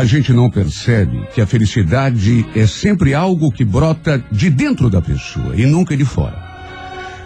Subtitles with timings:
[0.00, 5.02] A gente não percebe que a felicidade é sempre algo que brota de dentro da
[5.02, 6.42] pessoa e nunca de fora.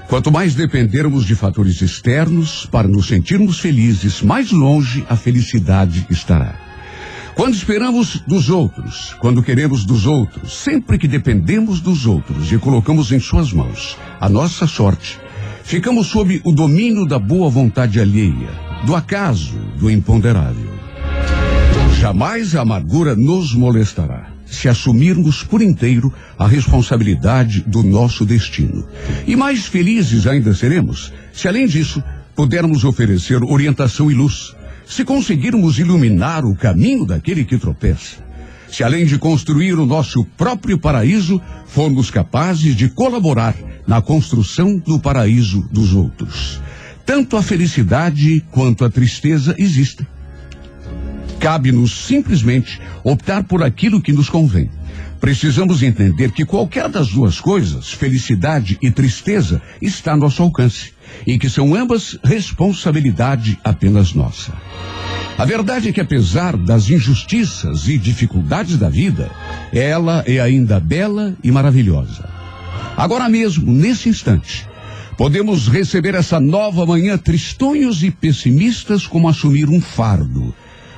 [0.09, 6.57] Quanto mais dependermos de fatores externos para nos sentirmos felizes, mais longe a felicidade estará.
[7.37, 13.13] Quando esperamos dos outros, quando queremos dos outros, sempre que dependemos dos outros e colocamos
[13.13, 15.17] em suas mãos a nossa sorte,
[15.63, 18.51] ficamos sob o domínio da boa vontade alheia,
[18.85, 20.74] do acaso, do imponderável.
[22.05, 28.87] Jamais a amargura nos molestará se assumirmos por inteiro a responsabilidade do nosso destino.
[29.27, 32.05] E mais felizes ainda seremos se, além disso,
[32.37, 34.55] pudermos oferecer orientação e luz,
[34.87, 38.17] se conseguirmos iluminar o caminho daquele que tropeça.
[38.69, 43.55] Se além de construir o nosso próprio paraíso, formos capazes de colaborar
[43.87, 46.61] na construção do paraíso dos outros.
[47.07, 50.07] Tanto a felicidade quanto a tristeza existem.
[51.45, 54.71] Cabe-nos simplesmente optar por aquilo que nos convém.
[55.21, 60.95] Precisamos entender que qualquer das duas coisas, felicidade e tristeza, está a nosso alcance
[61.27, 64.55] e que são ambas responsabilidade apenas nossa.
[65.37, 69.31] A verdade é que apesar das injustiças e dificuldades da vida,
[69.71, 72.27] ela é ainda bela e maravilhosa.
[72.97, 74.67] Agora mesmo, nesse instante,
[75.19, 80.55] podemos receber essa nova manhã tristonhos e pessimistas como assumir um fardo,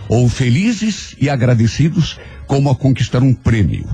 [0.09, 3.87] ou felizes e agradecidos como a conquistar um prêmio.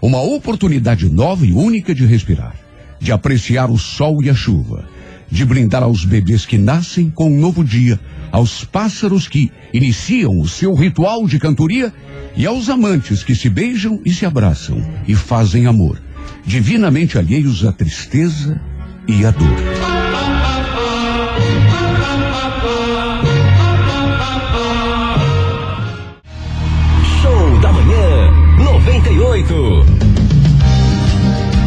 [0.00, 2.54] Uma oportunidade nova e única de respirar,
[3.00, 4.88] de apreciar o sol e a chuva,
[5.30, 7.98] de brindar aos bebês que nascem com um novo dia,
[8.30, 11.92] aos pássaros que iniciam o seu ritual de cantoria
[12.36, 16.00] e aos amantes que se beijam e se abraçam e fazem amor,
[16.46, 18.60] divinamente alheios à tristeza
[19.06, 19.87] e à dor.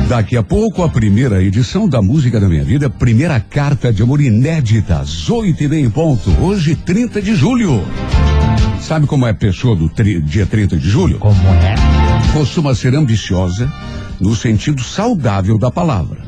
[0.08, 4.20] Daqui a pouco, a primeira edição da Música da Minha Vida, primeira carta de amor
[4.20, 7.82] inédita, às oito e meia em ponto, hoje, 30 de julho.
[8.82, 9.90] Sabe como é a pessoa do
[10.22, 11.18] dia 30 de julho?
[11.18, 11.76] Como é?
[12.34, 13.72] Costuma ser ambiciosa,
[14.20, 16.20] no sentido saudável da palavra.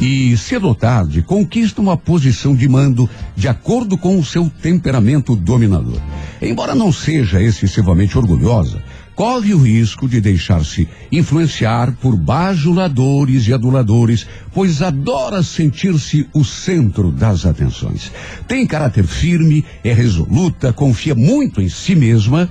[0.00, 5.36] E, cedo ou tarde, conquista uma posição de mando de acordo com o seu temperamento
[5.36, 6.00] dominador.
[6.40, 8.82] Embora não seja excessivamente orgulhosa,
[9.18, 17.10] corre o risco de deixar-se influenciar por bajuladores e aduladores, pois adora sentir-se o centro
[17.10, 18.12] das atenções.
[18.46, 22.48] Tem caráter firme, é resoluta, confia muito em si mesma,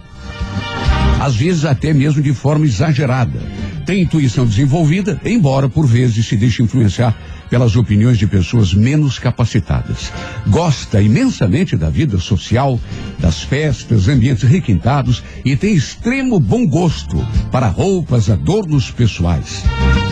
[1.22, 3.40] às vezes até mesmo de forma exagerada.
[3.86, 7.18] Tem intuição desenvolvida, embora por vezes se deixe influenciar
[7.50, 10.12] pelas opiniões de pessoas menos capacitadas.
[10.48, 12.80] Gosta imensamente da vida social,
[13.20, 17.18] das festas, ambientes requintados e tem extremo bom gosto
[17.52, 19.64] para roupas, adornos pessoais.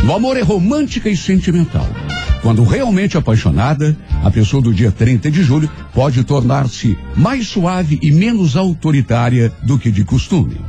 [0.07, 1.87] O amor é romântica e sentimental.
[2.41, 8.11] Quando realmente apaixonada, a pessoa do dia 30 de julho pode tornar-se mais suave e
[8.11, 10.61] menos autoritária do que de costume.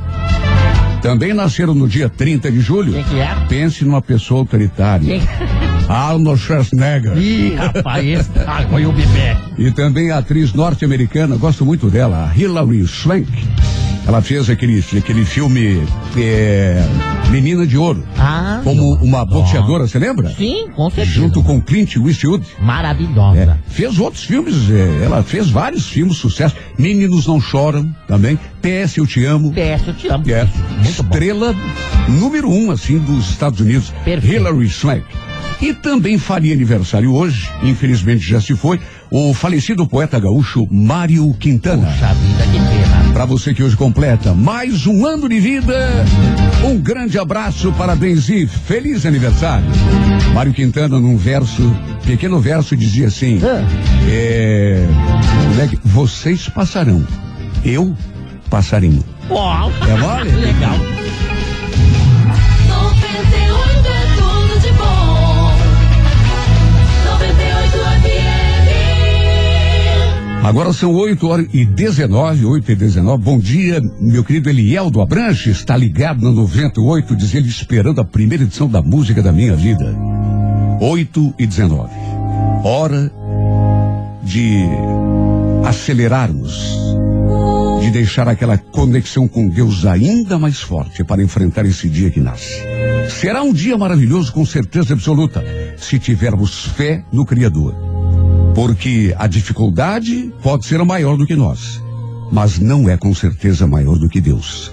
[1.01, 2.93] Também nasceram no dia 30 de julho.
[2.93, 3.35] Quem que é?
[3.47, 5.05] Pense numa pessoa autoritária.
[5.05, 5.21] Quem?
[5.87, 7.17] Arnold Schwarzenegger.
[7.17, 8.29] Ih, rapaz, esse
[8.69, 9.37] foi o bebê.
[9.57, 13.27] E também a atriz norte-americana, gosto muito dela, a Hilary Swank.
[14.07, 15.83] Ela fez aquele, aquele filme
[16.17, 16.81] é,
[17.29, 18.05] Menina de Ouro.
[18.17, 20.29] Ah, como uma boxeadora, você lembra?
[20.29, 21.11] Sim, com certeza.
[21.19, 22.45] Junto com Clint Eastwood.
[22.61, 23.37] Maravilhosa.
[23.37, 26.55] É, fez outros filmes, é, ela fez vários filmes sucesso.
[26.79, 28.39] Meninos Não Choram também.
[28.61, 29.51] PS Eu Te Amo.
[29.51, 30.23] PS Eu Te Amo.
[30.29, 32.11] É, Muito Estrela bom.
[32.13, 33.91] número um, assim, dos Estados Unidos.
[34.05, 34.33] Perfeito.
[34.35, 35.03] Hilary Swank.
[35.61, 41.87] E também faria aniversário hoje, infelizmente já se foi, o falecido poeta gaúcho Mário Quintana.
[41.87, 43.13] Puxa vida, que pena.
[43.13, 46.05] Para você que hoje completa mais um ano de vida,
[46.63, 49.65] um grande abraço, parabéns e feliz aniversário.
[50.33, 51.75] Mário Quintana, num verso,
[52.05, 53.65] pequeno verso, dizia assim: ah.
[54.07, 54.85] é,
[55.83, 57.03] vocês passarão,
[57.65, 57.95] eu
[58.49, 59.03] passarinho.
[59.29, 59.71] Uau!
[59.89, 60.29] É mole?
[60.37, 60.77] Legal.
[70.47, 73.21] Agora são 8 horas e 19, 8 e 19.
[73.21, 78.05] Bom dia, meu querido Eliel do Abranche, está ligado no 98, diz ele, esperando a
[78.05, 79.93] primeira edição da música da minha vida.
[80.79, 81.93] 8 e 19.
[82.63, 83.11] Hora
[84.23, 84.61] de
[85.65, 86.77] acelerarmos,
[87.81, 92.63] de deixar aquela conexão com Deus ainda mais forte para enfrentar esse dia que nasce.
[93.09, 95.43] Será um dia maravilhoso, com certeza absoluta,
[95.75, 97.86] se tivermos fé no Criador
[98.57, 101.79] porque a dificuldade pode ser maior do que nós.
[102.31, 104.71] mas não é com certeza maior do que Deus.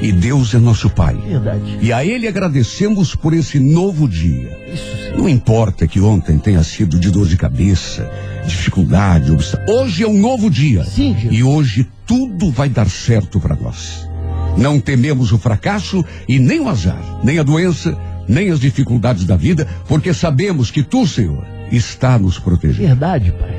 [0.00, 1.16] E Deus é nosso Pai.
[1.16, 1.78] Verdade.
[1.82, 4.56] E a Ele agradecemos por esse novo dia.
[4.72, 5.18] Isso.
[5.18, 8.08] Não importa que ontem tenha sido de dor de cabeça,
[8.46, 9.80] dificuldade, obstáculo.
[9.80, 10.84] Hoje é um novo dia.
[10.84, 11.36] Sim, Jesus.
[11.36, 14.08] E hoje tudo vai dar certo para nós.
[14.56, 17.98] Não tememos o fracasso e nem o azar, nem a doença,
[18.28, 22.88] nem as dificuldades da vida, porque sabemos que tu, Senhor, está nos protegendo.
[22.88, 23.54] Verdade, Pai.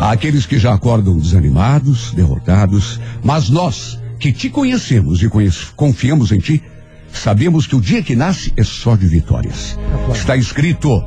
[0.00, 5.30] Há aqueles que já acordam desanimados, derrotados, mas nós, que te conhecemos e
[5.76, 6.62] confiamos em ti,
[7.12, 9.78] sabemos que o dia que nasce é só de vitórias.
[10.14, 11.04] Está escrito: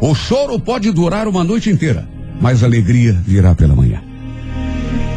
[0.00, 2.08] o choro pode durar uma noite inteira,
[2.40, 4.02] mas a alegria virá pela manhã.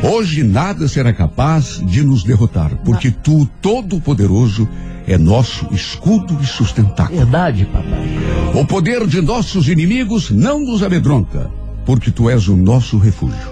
[0.01, 4.69] Hoje nada será capaz de nos derrotar, porque tu, Todo-Poderoso,
[5.09, 7.17] é nosso escudo e sustentáculo.
[7.17, 8.19] Verdade, papai.
[8.53, 11.49] O poder de nossos inimigos não nos amedronta,
[11.83, 13.49] porque tu és o nosso refúgio.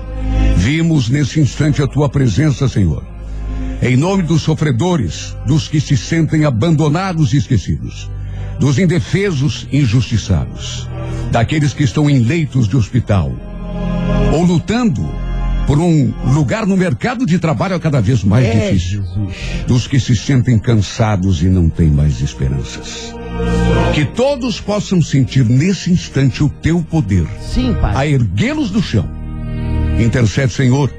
[0.55, 3.03] Vimos nesse instante a tua presença, Senhor.
[3.81, 8.09] Em nome dos sofredores, dos que se sentem abandonados e esquecidos,
[8.59, 10.87] dos indefesos e injustiçados,
[11.31, 13.31] daqueles que estão em leitos de hospital,
[14.31, 15.09] ou lutando
[15.67, 19.35] por um lugar no mercado de trabalho cada vez mais É, difícil Jesus.
[19.67, 23.13] dos que se sentem cansados e não têm mais esperanças.
[23.93, 27.93] Que todos possam sentir nesse instante o teu poder, Sim, Pai.
[27.95, 29.07] a erguê-los do chão.
[29.99, 30.91] Intercede, Senhor,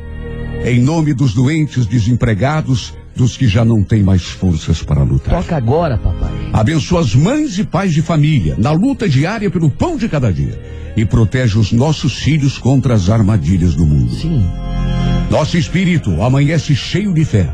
[0.64, 5.42] em nome dos doentes, desempregados, dos que já não têm mais forças para lutar.
[5.42, 6.30] Toca agora, papai.
[6.52, 10.56] Abençoa as mães e pais de família na luta diária pelo pão de cada dia
[10.96, 14.14] e protege os nossos filhos contra as armadilhas do mundo.
[14.14, 14.48] Sim.
[15.28, 17.52] Nosso espírito amanhece cheio de fé,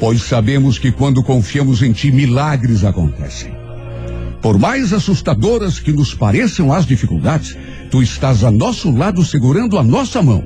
[0.00, 3.52] pois sabemos que quando confiamos em Ti, milagres acontecem.
[4.40, 7.56] Por mais assustadoras que nos pareçam as dificuldades,
[7.90, 10.42] Tu estás a nosso lado segurando a nossa mão.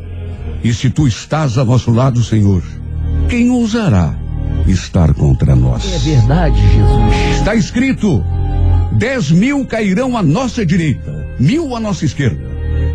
[0.65, 2.63] E se Tu estás a nosso lado, Senhor,
[3.29, 4.22] quem ousará
[4.67, 5.85] estar contra É nós?
[6.05, 7.37] verdade, Jesus.
[7.39, 8.25] Está escrito:
[8.93, 12.41] dez mil cairão à nossa direita, mil à nossa esquerda,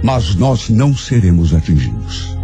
[0.03, 2.35] mas nós não seremos atingidos.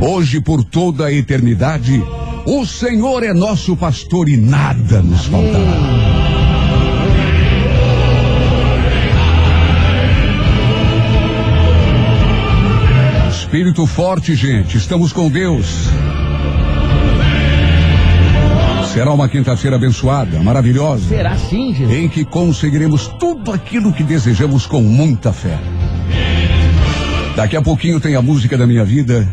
[0.00, 2.02] Hoje, por toda a eternidade,
[2.46, 6.02] o Senhor é nosso pastor e nada nos faltará.
[13.30, 15.66] Espírito forte, gente, estamos com Deus.
[18.92, 21.96] Será uma quinta-feira abençoada, maravilhosa Será sim, Jesus?
[21.96, 25.58] em que conseguiremos tudo aquilo que desejamos com muita fé.
[27.34, 29.26] Daqui a pouquinho tem a música da minha vida,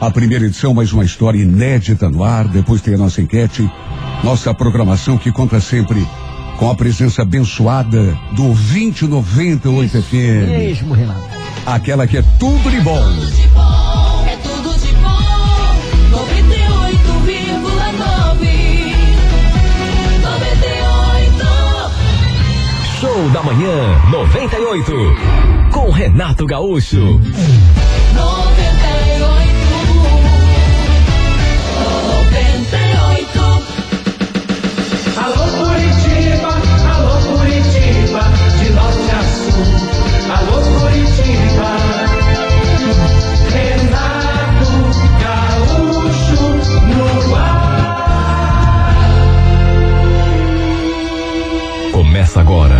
[0.00, 2.46] a primeira edição, mais uma história inédita no ar.
[2.46, 3.68] Depois tem a nossa enquete,
[4.22, 6.06] nossa programação que conta sempre
[6.56, 10.14] com a presença abençoada do 2098 FM,
[10.48, 11.20] Mesmo, Renato.
[11.66, 13.02] aquela que é tudo de bom.
[23.00, 24.92] Show da Manhã 98.
[25.70, 26.96] Com Renato Gaúcho.
[26.98, 27.26] 98.
[32.54, 33.38] 98.
[35.22, 36.52] Alô Curitiba,
[36.94, 38.22] alô Curitiba,
[38.58, 39.60] de norte a sul.
[40.32, 41.70] Alô Curitiba,
[43.52, 44.72] Renato
[45.20, 46.48] Gaúcho
[46.94, 47.66] no ar.
[51.92, 52.75] Começa agora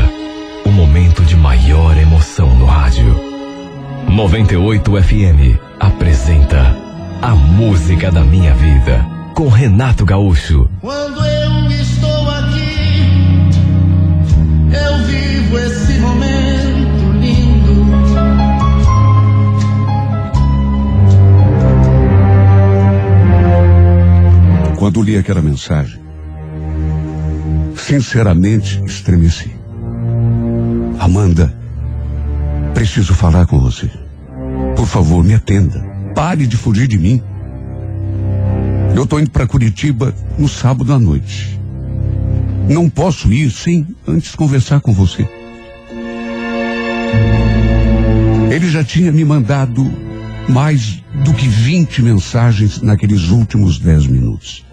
[4.17, 6.75] 98 FM apresenta
[7.21, 9.05] A Música da Minha Vida
[9.35, 10.71] com Renato Gaúcho.
[10.81, 13.11] Quando eu estou aqui,
[14.73, 17.87] eu vivo esse momento lindo.
[24.79, 26.01] Quando li aquela mensagem,
[27.77, 29.55] sinceramente estremeci.
[30.99, 31.55] Amanda,
[32.73, 34.06] preciso falar com você.
[34.77, 35.81] Por favor, me atenda.
[36.15, 37.23] Pare de fugir de mim.
[38.95, 41.59] Eu estou indo para Curitiba no sábado à noite.
[42.69, 45.29] Não posso ir sem antes conversar com você.
[48.51, 49.85] Ele já tinha me mandado
[50.49, 54.65] mais do que 20 mensagens naqueles últimos 10 minutos.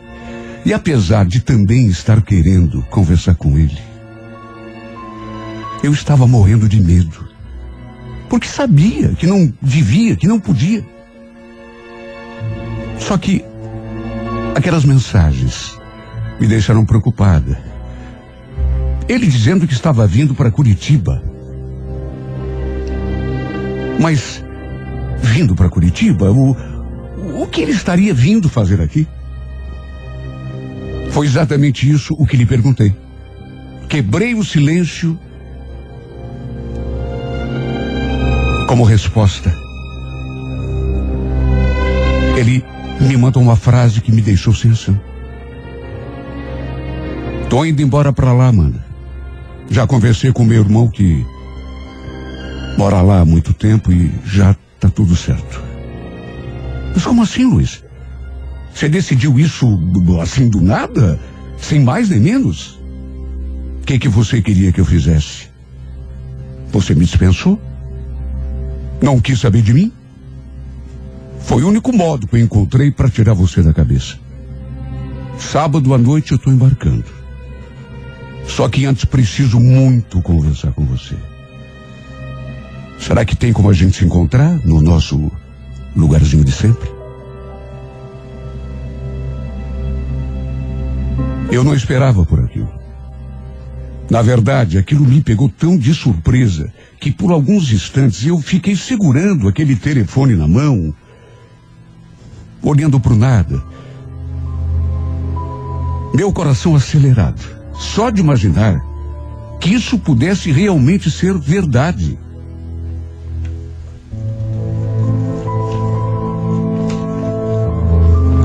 [0.66, 3.78] E apesar de também estar querendo conversar com ele,
[5.84, 7.23] eu estava morrendo de medo.
[8.34, 10.84] Porque sabia que não devia, que não podia.
[12.98, 13.46] Só que
[14.56, 15.78] aquelas mensagens
[16.40, 17.62] me deixaram preocupada.
[19.08, 21.24] Ele dizendo que estava vindo para Curitiba.
[24.00, 24.44] Mas
[25.22, 26.58] vindo para Curitiba, o,
[27.40, 29.08] o que ele estaria vindo fazer aqui?
[31.12, 32.96] Foi exatamente isso o que lhe perguntei.
[33.88, 35.20] Quebrei o silêncio
[38.74, 39.56] como resposta.
[42.36, 42.66] Ele
[43.00, 45.00] me manda uma frase que me deixou sem ação.
[47.52, 48.84] Tô indo embora pra lá, Amanda.
[49.70, 51.24] Já conversei com meu irmão que
[52.76, 55.62] mora lá há muito tempo e já tá tudo certo.
[56.96, 57.84] Mas como assim, Luiz?
[58.74, 59.68] Você decidiu isso
[60.20, 61.20] assim do nada?
[61.60, 62.80] Sem mais nem menos?
[63.82, 65.48] O que, que você queria que eu fizesse?
[66.72, 67.62] Você me dispensou?
[69.04, 69.92] Não quis saber de mim?
[71.42, 74.18] Foi o único modo que eu encontrei para tirar você da cabeça.
[75.38, 77.04] Sábado à noite eu estou embarcando.
[78.48, 81.18] Só que antes preciso muito conversar com você.
[82.98, 85.30] Será que tem como a gente se encontrar no nosso
[85.94, 86.90] lugarzinho de sempre?
[91.52, 92.83] Eu não esperava por aquilo.
[94.14, 99.48] Na verdade, aquilo me pegou tão de surpresa que por alguns instantes eu fiquei segurando
[99.48, 100.94] aquele telefone na mão,
[102.62, 103.60] olhando para o nada.
[106.14, 107.42] Meu coração acelerado,
[107.74, 108.80] só de imaginar
[109.60, 112.16] que isso pudesse realmente ser verdade.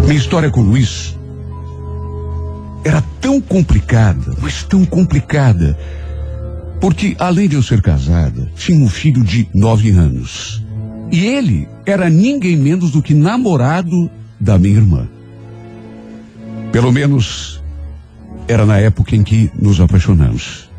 [0.07, 1.18] Minha história com Luiz
[2.89, 5.79] era tão complicada, mas tão complicada,
[6.81, 10.65] porque além de eu ser casada, tinha um filho de nove anos.
[11.13, 15.07] E ele era ninguém menos do que namorado da minha irmã.
[16.73, 17.63] Pelo menos
[18.47, 20.71] era na época em que nos apaixonamos.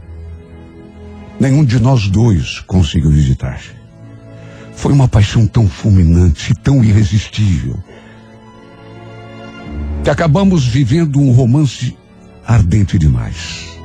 [1.40, 3.62] Nenhum de nós dois conseguiu visitar.
[4.74, 7.78] Foi uma paixão tão fulminante, tão irresistível,
[10.04, 11.99] que acabamos vivendo um romance
[12.50, 13.78] ardente demais.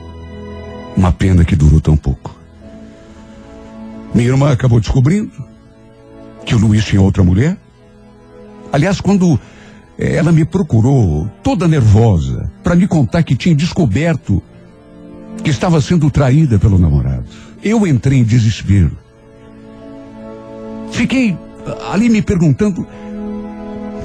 [0.96, 2.34] Uma pena que durou tão pouco.
[4.14, 5.32] Minha irmã acabou descobrindo
[6.46, 7.58] que o Luiz tinha outra mulher.
[8.72, 9.38] Aliás, quando
[9.98, 14.42] eh, ela me procurou, toda nervosa, para me contar que tinha descoberto
[15.42, 17.26] que estava sendo traída pelo namorado,
[17.62, 18.96] eu entrei em desespero.
[20.90, 21.36] Fiquei
[21.92, 22.86] ali me perguntando: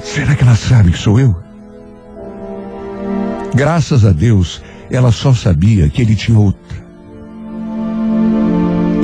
[0.02, 1.49] será que ela sabe que sou eu?
[3.54, 6.80] Graças a Deus, ela só sabia que ele tinha outra.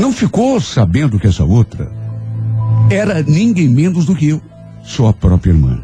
[0.01, 1.91] Não ficou sabendo que essa outra
[2.91, 4.41] era ninguém menos do que eu,
[4.85, 5.81] sua própria irmã.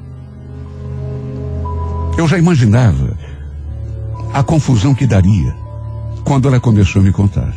[2.17, 3.17] Eu já imaginava
[4.33, 5.55] a confusão que daria
[6.25, 7.55] quando ela começou a me contar.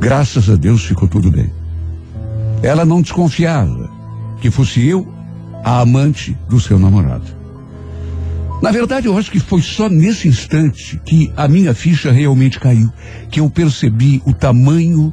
[0.00, 1.52] Graças a Deus ficou tudo bem.
[2.62, 3.90] Ela não desconfiava
[4.40, 5.06] que fosse eu
[5.62, 7.37] a amante do seu namorado.
[8.60, 12.92] Na verdade, eu acho que foi só nesse instante que a minha ficha realmente caiu,
[13.30, 15.12] que eu percebi o tamanho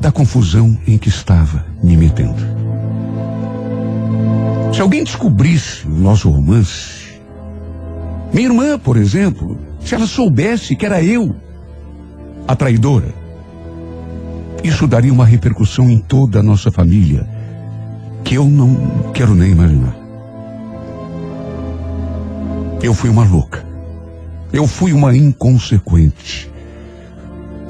[0.00, 2.42] da confusão em que estava me metendo.
[4.72, 7.20] Se alguém descobrisse o nosso romance,
[8.32, 11.36] minha irmã, por exemplo, se ela soubesse que era eu
[12.48, 13.14] a traidora,
[14.64, 17.28] isso daria uma repercussão em toda a nossa família
[18.24, 20.05] que eu não quero nem imaginar.
[22.86, 23.66] Eu fui uma louca.
[24.52, 26.48] Eu fui uma inconsequente.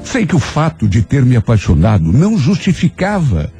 [0.03, 3.51] Sei que o fato de ter me apaixonado não justificava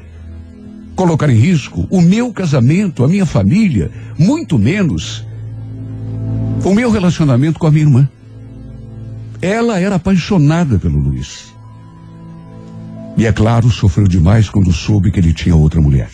[0.95, 5.25] colocar em risco o meu casamento, a minha família, muito menos
[6.63, 8.09] o meu relacionamento com a minha irmã.
[9.41, 11.51] Ela era apaixonada pelo Luiz.
[13.17, 16.11] E é claro, sofreu demais quando soube que ele tinha outra mulher.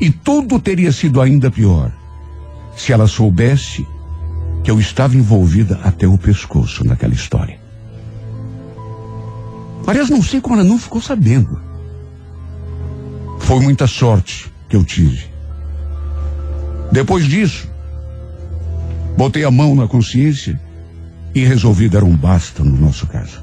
[0.00, 1.92] E tudo teria sido ainda pior
[2.76, 3.86] se ela soubesse
[4.62, 7.58] que eu estava envolvida até o pescoço naquela história.
[9.86, 11.58] Aliás, não sei como ela não ficou sabendo.
[13.38, 15.24] Foi muita sorte que eu tive.
[16.92, 17.68] Depois disso,
[19.16, 20.60] botei a mão na consciência
[21.34, 23.42] e resolvi dar um basta no nosso caso.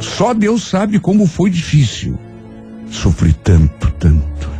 [0.00, 2.18] Só Deus sabe como foi difícil.
[2.90, 4.50] Sofri tanto, tanto.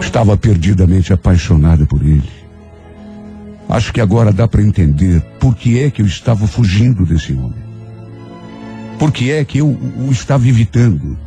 [0.00, 2.37] Estava perdidamente apaixonada por ele.
[3.68, 7.68] Acho que agora dá para entender por que é que eu estava fugindo desse homem.
[8.98, 11.18] Por que é que eu o estava evitando.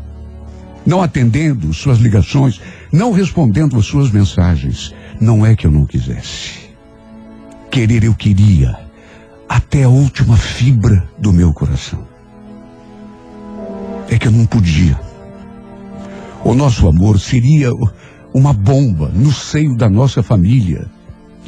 [0.86, 2.60] Não atendendo suas ligações,
[2.92, 4.94] não respondendo às suas mensagens.
[5.20, 6.72] Não é que eu não quisesse.
[7.70, 8.76] Querer eu queria,
[9.48, 12.08] até a última fibra do meu coração.
[14.10, 15.00] É que eu não podia.
[16.44, 17.70] O nosso amor seria
[18.34, 20.88] uma bomba no seio da nossa família.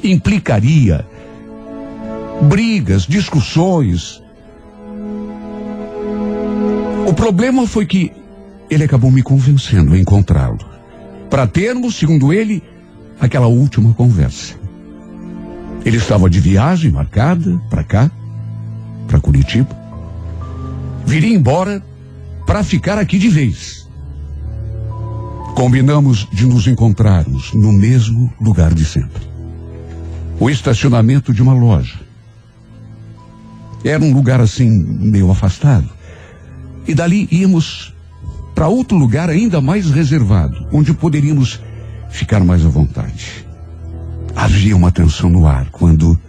[0.03, 1.05] Implicaria
[2.43, 4.21] brigas, discussões.
[7.07, 8.11] O problema foi que
[8.69, 10.59] ele acabou me convencendo a encontrá-lo.
[11.29, 12.61] Para termos, segundo ele,
[13.19, 14.55] aquela última conversa.
[15.85, 18.11] Ele estava de viagem marcada para cá,
[19.07, 19.75] para Curitiba.
[21.05, 21.83] Viria embora
[22.45, 23.87] para ficar aqui de vez.
[25.55, 29.32] Combinamos de nos encontrarmos no mesmo lugar de sempre.
[30.39, 31.99] O estacionamento de uma loja.
[33.83, 35.89] Era um lugar assim, meio afastado.
[36.87, 37.93] E dali íamos
[38.55, 41.59] para outro lugar ainda mais reservado, onde poderíamos
[42.09, 43.45] ficar mais à vontade.
[44.35, 46.19] Havia uma tensão no ar quando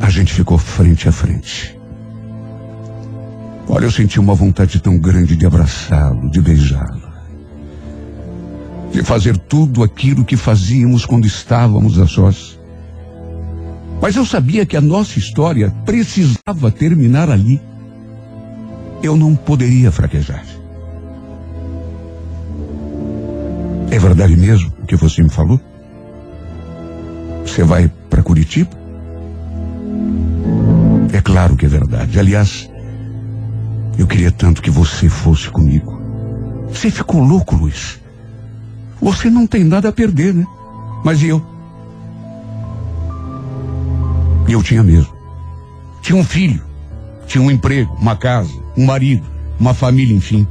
[0.00, 1.76] a gente ficou frente a frente.
[3.68, 7.02] Olha, eu senti uma vontade tão grande de abraçá-lo, de beijá-lo.
[8.92, 12.58] De fazer tudo aquilo que fazíamos quando estávamos a sós.
[14.00, 17.60] Mas eu sabia que a nossa história precisava terminar ali.
[19.02, 20.44] Eu não poderia fraquejar.
[23.90, 25.60] É verdade mesmo o que você me falou?
[27.46, 28.70] Você vai para Curitiba?
[31.12, 32.18] É claro que é verdade.
[32.18, 32.68] Aliás,
[33.96, 35.96] eu queria tanto que você fosse comigo.
[36.68, 38.00] Você ficou louco, Luiz.
[39.00, 40.44] Você não tem nada a perder, né?
[41.04, 41.53] Mas e eu?
[44.46, 45.12] E eu tinha mesmo.
[46.02, 46.62] Tinha um filho,
[47.26, 49.24] tinha um emprego, uma casa, um marido,
[49.58, 50.46] uma família, enfim.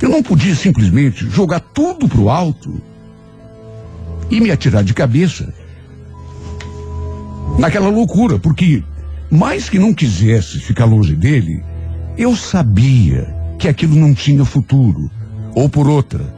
[0.00, 2.80] Eu não podia simplesmente jogar tudo pro alto
[4.30, 5.52] e me atirar de cabeça
[7.58, 8.82] naquela loucura, porque
[9.30, 11.62] mais que não quisesse ficar longe dele,
[12.16, 15.10] eu sabia que aquilo não tinha futuro.
[15.54, 16.34] Ou por outra,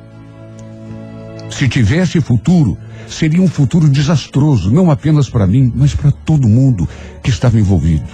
[1.51, 2.77] se tivesse futuro,
[3.09, 6.89] seria um futuro desastroso, não apenas para mim, mas para todo mundo
[7.23, 8.09] que estava envolvido.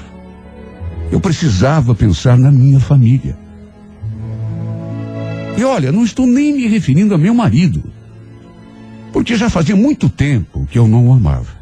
[1.10, 3.36] Eu precisava pensar na minha família.
[5.56, 7.82] E olha, não estou nem me referindo a meu marido,
[9.12, 11.60] porque já fazia muito tempo que eu não o amava.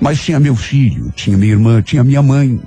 [0.00, 2.58] Mas tinha meu filho, tinha minha irmã, tinha minha mãe.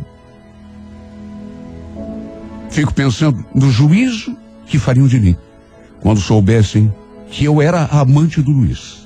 [2.69, 4.37] Fico pensando no juízo
[4.67, 5.35] que fariam de mim
[5.99, 6.93] quando soubessem
[7.29, 9.02] que eu era amante do Luiz.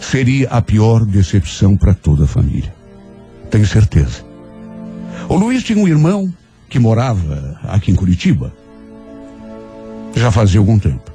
[0.00, 2.74] Seria a pior decepção para toda a família.
[3.50, 4.24] Tenho certeza.
[5.28, 6.32] O Luiz tinha um irmão
[6.68, 8.52] que morava aqui em Curitiba
[10.16, 11.12] já fazia algum tempo.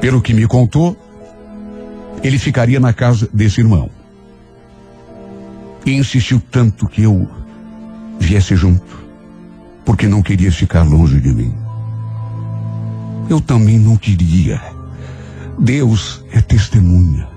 [0.00, 0.96] Pelo que me contou,
[2.22, 3.90] ele ficaria na casa desse irmão.
[5.84, 7.28] E insistiu tanto que eu
[8.18, 8.98] viesse junto,
[9.84, 11.54] porque não queria ficar longe de mim.
[13.28, 14.60] Eu também não queria.
[15.58, 17.28] Deus é testemunha.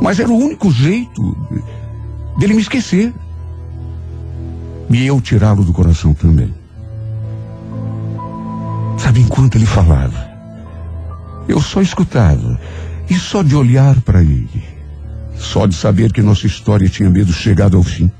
[0.00, 1.36] Mas era o único jeito
[2.38, 3.12] dele me esquecer.
[4.90, 6.54] E eu tirá-lo do coração também.
[8.98, 10.30] Sabe, enquanto ele falava,
[11.48, 12.60] eu só escutava.
[13.08, 14.64] E só de olhar para ele,
[15.36, 18.10] só de saber que nossa história tinha medo chegado ao fim,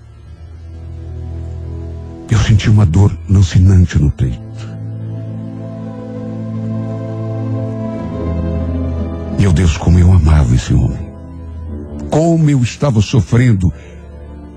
[2.30, 4.42] eu senti uma dor lancinante no peito.
[9.38, 11.12] Meu Deus, como eu amava esse homem.
[12.10, 13.72] Como eu estava sofrendo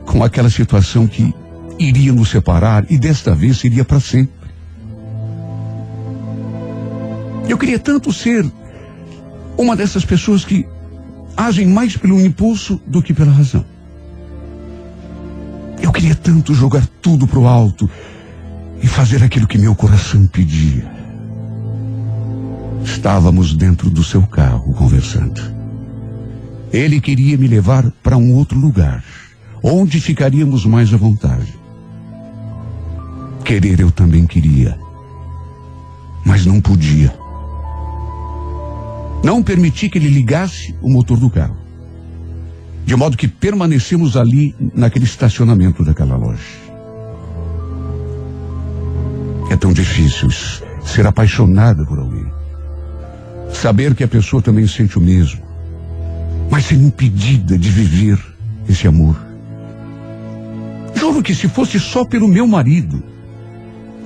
[0.05, 1.33] com aquela situação que
[1.79, 4.49] iria nos separar e desta vez seria para sempre.
[7.47, 8.45] Eu queria tanto ser
[9.57, 10.67] uma dessas pessoas que
[11.35, 13.65] agem mais pelo impulso do que pela razão.
[15.81, 17.89] Eu queria tanto jogar tudo pro alto
[18.81, 20.96] e fazer aquilo que meu coração pedia.
[22.83, 25.41] Estávamos dentro do seu carro conversando.
[26.71, 29.03] Ele queria me levar para um outro lugar,
[29.63, 31.57] onde ficaríamos mais à vontade.
[33.43, 34.77] Querer eu também queria,
[36.25, 37.13] mas não podia.
[39.23, 41.57] Não permiti que ele ligasse o motor do carro.
[42.85, 46.43] De modo que permanecemos ali naquele estacionamento daquela loja.
[49.49, 50.29] É tão difícil
[50.85, 52.26] ser apaixonada por alguém.
[53.53, 55.41] Saber que a pessoa também sente o mesmo.
[56.49, 58.19] Mas ser impedida de viver
[58.69, 59.15] esse amor.
[60.95, 63.03] Juro que se fosse só pelo meu marido,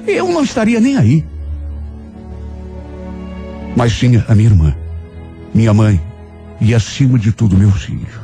[0.07, 1.25] eu não estaria nem aí.
[3.75, 4.75] Mas tinha a minha irmã
[5.53, 6.01] minha mãe
[6.59, 8.21] e, acima de tudo, meu filho.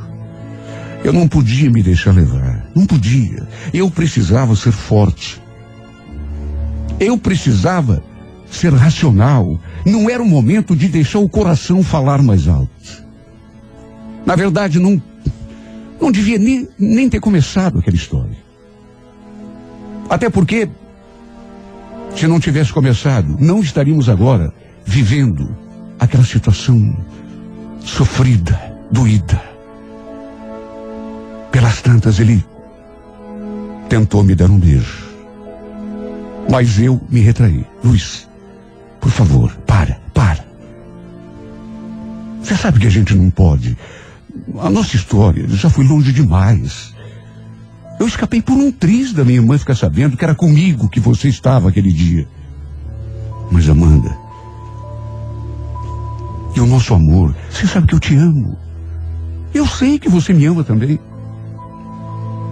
[1.04, 2.66] Eu não podia me deixar levar.
[2.74, 3.46] Não podia.
[3.72, 5.40] Eu precisava ser forte.
[6.98, 8.02] Eu precisava
[8.50, 9.58] ser racional.
[9.84, 12.68] Não era o momento de deixar o coração falar mais alto.
[14.24, 15.00] Na verdade, não,
[16.00, 18.36] não devia nem, nem ter começado aquela história.
[20.08, 20.68] Até porque,
[22.14, 24.52] se não tivesse começado, não estaríamos agora
[24.84, 25.54] vivendo
[25.98, 26.96] aquela situação
[27.80, 28.58] sofrida,
[28.90, 29.42] doída.
[31.50, 32.44] Pelas tantas, ele
[33.88, 35.08] tentou me dar um beijo.
[36.50, 37.64] Mas eu me retraí.
[37.82, 38.27] Luiz,
[39.00, 40.44] por favor, para, para.
[42.42, 43.76] Você sabe que a gente não pode.
[44.60, 46.94] A nossa história já foi longe demais.
[47.98, 51.28] Eu escapei por um triz da minha irmã ficar sabendo que era comigo que você
[51.28, 52.28] estava aquele dia.
[53.50, 54.16] Mas, Amanda,
[56.54, 58.58] e o nosso amor, você sabe que eu te amo.
[59.52, 60.98] Eu sei que você me ama também.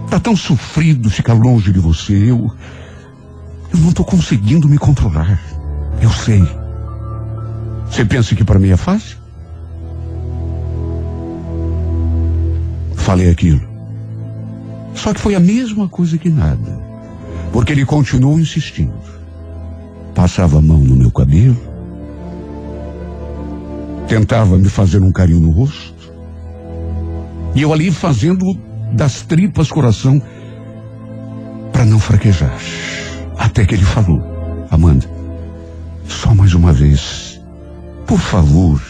[0.09, 2.13] Tá tão sofrido ficar longe de você.
[2.13, 2.51] Eu.
[3.73, 5.39] Eu não tô conseguindo me controlar.
[6.01, 6.47] Eu sei.
[7.89, 9.17] Você pensa que para mim é fácil?
[12.95, 13.61] Falei aquilo.
[14.93, 16.79] Só que foi a mesma coisa que nada.
[17.51, 18.93] Porque ele continuou insistindo.
[20.13, 21.57] Passava a mão no meu cabelo.
[24.07, 25.95] Tentava me fazer um carinho no rosto.
[27.55, 28.45] E eu ali fazendo
[28.91, 30.21] das tripas coração
[31.71, 32.57] para não fraquejar.
[33.37, 34.21] Até que ele falou:
[34.69, 35.16] Amanda,
[36.07, 37.41] só mais uma vez,
[38.05, 38.81] por favor,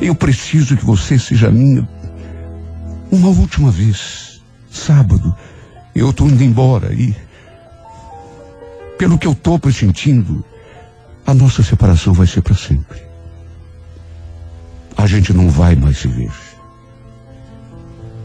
[0.00, 1.88] eu preciso que você seja minha
[3.10, 4.42] uma última vez.
[4.70, 5.36] Sábado,
[5.94, 7.14] eu estou indo embora e,
[8.98, 10.44] pelo que eu estou pressentindo,
[11.26, 13.02] a nossa separação vai ser para sempre.
[14.96, 16.32] A gente não vai mais se ver.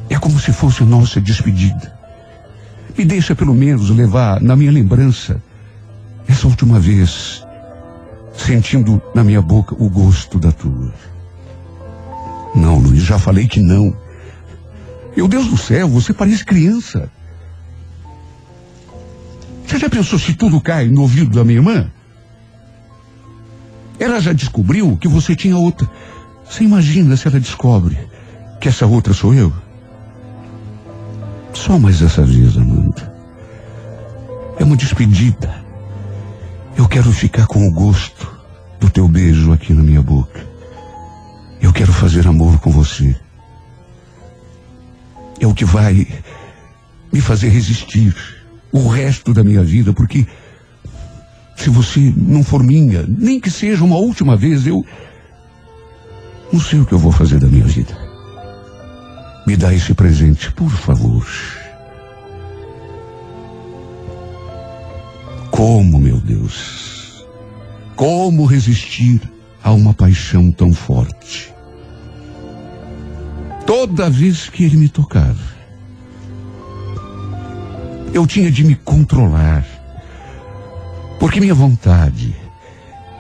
[0.10, 1.98] É como se fosse nossa despedida.
[2.98, 5.41] Me deixa pelo menos levar na minha lembrança
[6.28, 7.46] essa última vez,
[8.38, 10.93] sentindo na minha boca o gosto da tua.
[12.56, 13.95] Não, Luiz, já falei que não.
[15.15, 17.12] Meu Deus do céu, você parece criança.
[19.65, 21.91] Você já pensou se tudo cai no ouvido da minha irmã?
[24.00, 25.89] Ela já descobriu que você tinha outra.
[26.50, 27.97] Você imagina se ela descobre
[28.62, 29.52] que essa outra sou eu?
[31.54, 33.13] Só mais essa vez, Amanda.
[34.60, 35.66] É uma despedida.
[36.77, 38.31] Eu quero ficar com o gosto
[38.79, 40.45] do teu beijo aqui na minha boca.
[41.59, 43.15] Eu quero fazer amor com você.
[45.39, 46.07] É o que vai
[47.11, 48.15] me fazer resistir
[48.71, 50.27] o resto da minha vida, porque
[51.55, 54.85] se você não for minha, nem que seja uma última vez, eu
[56.53, 57.97] não sei o que eu vou fazer da minha vida.
[59.47, 61.25] Me dá esse presente, por favor.
[65.58, 67.26] Como, meu Deus?
[67.96, 69.20] Como resistir
[69.63, 71.52] a uma paixão tão forte?
[73.65, 75.41] Toda vez que ele me tocava,
[78.13, 79.65] eu tinha de me controlar,
[81.20, 82.36] porque minha vontade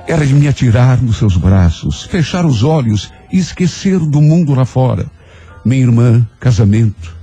[0.07, 4.63] era de me atirar nos seus braços, fechar os olhos e esquecer do mundo lá
[4.63, 5.09] fora.
[5.65, 7.17] Minha irmã, casamento,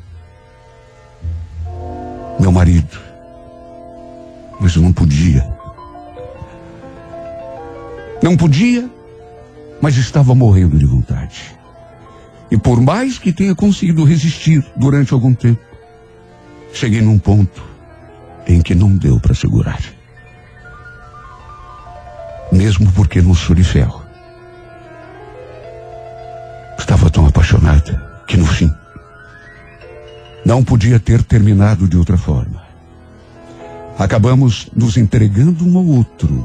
[2.40, 3.03] meu marido.
[4.64, 5.46] Mas não podia.
[8.22, 8.88] Não podia,
[9.78, 11.54] mas estava morrendo de vontade.
[12.50, 15.60] E por mais que tenha conseguido resistir durante algum tempo,
[16.72, 17.62] cheguei num ponto
[18.46, 19.82] em que não deu para segurar.
[22.50, 24.02] Mesmo porque de ferro.
[26.78, 28.72] Estava tão apaixonada que no fim
[30.42, 32.63] não podia ter terminado de outra forma.
[33.98, 36.44] Acabamos nos entregando um ao outro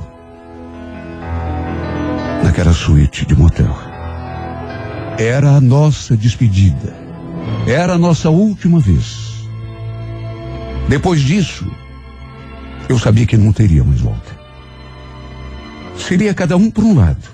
[2.44, 3.76] naquela suíte de motel.
[5.18, 6.96] Era a nossa despedida.
[7.68, 9.48] Era a nossa última vez.
[10.88, 11.70] Depois disso,
[12.88, 14.38] eu sabia que não teria mais volta.
[15.98, 17.30] Seria cada um por um lado.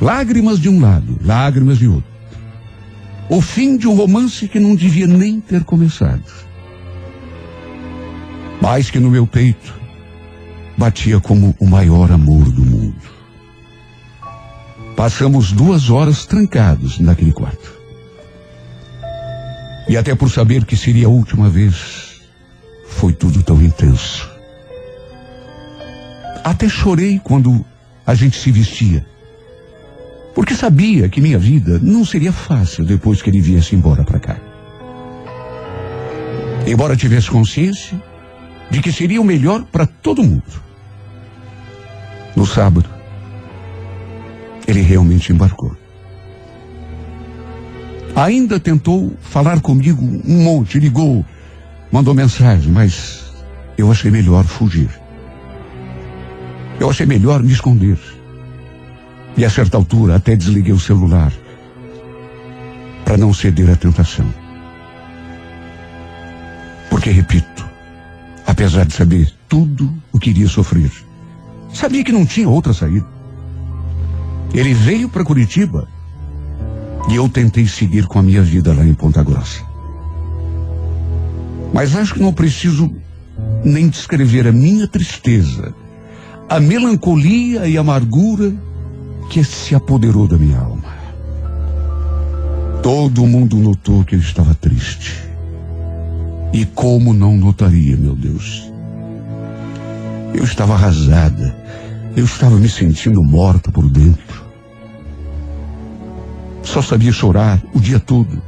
[0.00, 2.10] Lágrimas de um lado, lágrimas de outro.
[3.28, 6.49] O fim de um romance que não devia nem ter começado.
[8.60, 9.80] Mas que no meu peito
[10.76, 13.00] batia como o maior amor do mundo.
[14.96, 17.78] Passamos duas horas trancados naquele quarto.
[19.88, 22.20] E até por saber que seria a última vez,
[22.86, 24.28] foi tudo tão intenso.
[26.44, 27.64] Até chorei quando
[28.06, 29.04] a gente se vestia.
[30.34, 34.36] Porque sabia que minha vida não seria fácil depois que ele viesse embora para cá.
[36.66, 38.00] Embora tivesse consciência
[38.70, 40.62] de que seria o melhor para todo mundo.
[42.36, 42.88] No sábado,
[44.66, 45.76] ele realmente embarcou.
[48.14, 51.24] Ainda tentou falar comigo um monte, ligou,
[51.90, 53.32] mandou mensagem, mas
[53.76, 54.90] eu achei melhor fugir.
[56.78, 57.98] Eu achei melhor me esconder.
[59.36, 61.32] E a certa altura até desliguei o celular
[63.04, 64.32] para não ceder à tentação.
[66.88, 67.69] Porque, repito,
[68.60, 70.92] apesar de saber tudo o que iria sofrer,
[71.72, 73.06] sabia que não tinha outra saída.
[74.52, 75.88] Ele veio para Curitiba
[77.08, 79.64] e eu tentei seguir com a minha vida lá em Ponta Grossa.
[81.72, 82.94] Mas acho que não preciso
[83.64, 85.74] nem descrever a minha tristeza,
[86.46, 88.52] a melancolia e amargura
[89.30, 91.00] que se apoderou da minha alma.
[92.82, 95.29] Todo mundo notou que eu estava triste.
[96.52, 98.70] E como não notaria, meu Deus?
[100.34, 101.56] Eu estava arrasada.
[102.16, 104.44] Eu estava me sentindo morta por dentro.
[106.62, 108.42] Só sabia chorar o dia todo.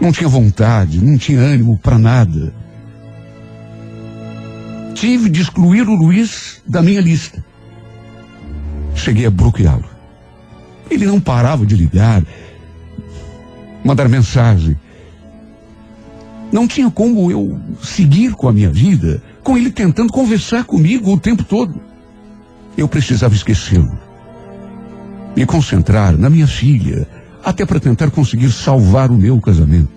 [0.00, 2.52] Não tinha vontade, não tinha ânimo para nada.
[4.94, 7.44] Tive de excluir o Luiz da minha lista.
[8.94, 9.88] Cheguei a bloqueá-lo.
[10.90, 12.22] Ele não parava de ligar,
[13.84, 14.78] mandar mensagem.
[16.52, 21.18] Não tinha como eu seguir com a minha vida, com ele tentando conversar comigo o
[21.18, 21.80] tempo todo.
[22.76, 23.98] Eu precisava esquecê-lo.
[25.34, 27.06] Me concentrar na minha filha,
[27.44, 29.90] até para tentar conseguir salvar o meu casamento.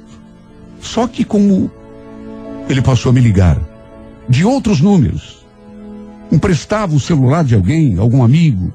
[0.81, 1.71] Só que como
[2.67, 3.59] ele passou a me ligar
[4.27, 5.45] de outros números,
[6.31, 8.73] emprestava o celular de alguém, algum amigo,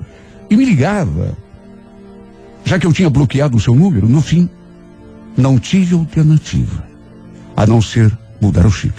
[0.48, 1.36] e me ligava.
[2.64, 4.48] Já que eu tinha bloqueado o seu número, no fim,
[5.36, 6.93] não tive alternativa
[7.56, 8.94] a não ser mudar o chip.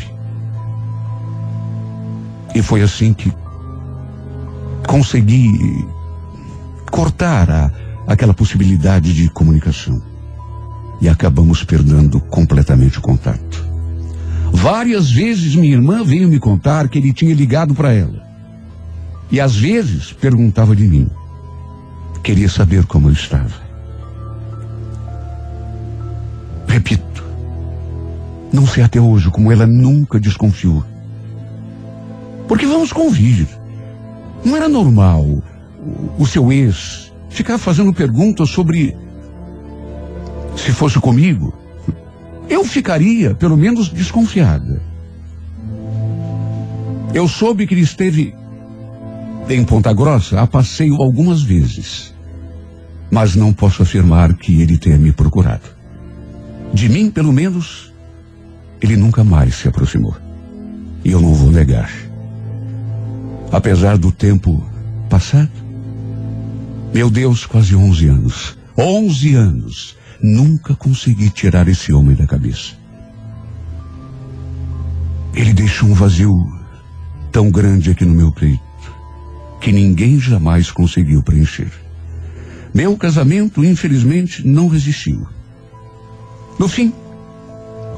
[2.54, 3.32] E foi assim que
[4.88, 5.86] consegui
[6.90, 7.72] cortar a,
[8.08, 10.02] aquela possibilidade de comunicação.
[11.02, 13.66] E acabamos perdendo completamente o contato.
[14.54, 18.24] Várias vezes minha irmã veio me contar que ele tinha ligado para ela.
[19.30, 21.10] E às vezes perguntava de mim.
[22.24, 23.66] Queria saber como eu estava.
[26.68, 27.15] Repito,
[28.56, 30.84] não sei até hoje como ela nunca desconfiou.
[32.48, 33.48] Porque vamos convir.
[34.44, 35.26] Não era normal
[36.18, 38.96] o, seu ex ficar fazendo perguntas sobre
[40.56, 41.54] se fosse comigo.
[42.48, 44.82] Eu ficaria, pelo menos, desconfiada.
[47.14, 48.36] Eu soube que ele esteve
[49.50, 52.14] em Ponta Grossa a passeio algumas vezes.
[53.12, 55.76] Mas não posso afirmar que ele tenha me procurado.
[56.74, 57.95] De mim, pelo menos,
[58.86, 60.16] ele nunca mais se aproximou.
[61.04, 61.92] E eu não vou negar.
[63.52, 64.64] Apesar do tempo
[65.10, 65.52] passado,
[66.94, 68.58] meu Deus, quase 11 anos.
[68.78, 69.98] 11 anos.
[70.22, 72.74] Nunca consegui tirar esse homem da cabeça.
[75.34, 76.34] Ele deixou um vazio
[77.32, 78.64] tão grande aqui no meu peito
[79.60, 81.72] que ninguém jamais conseguiu preencher.
[82.74, 85.28] Meu casamento, infelizmente, não resistiu.
[86.60, 86.94] No fim,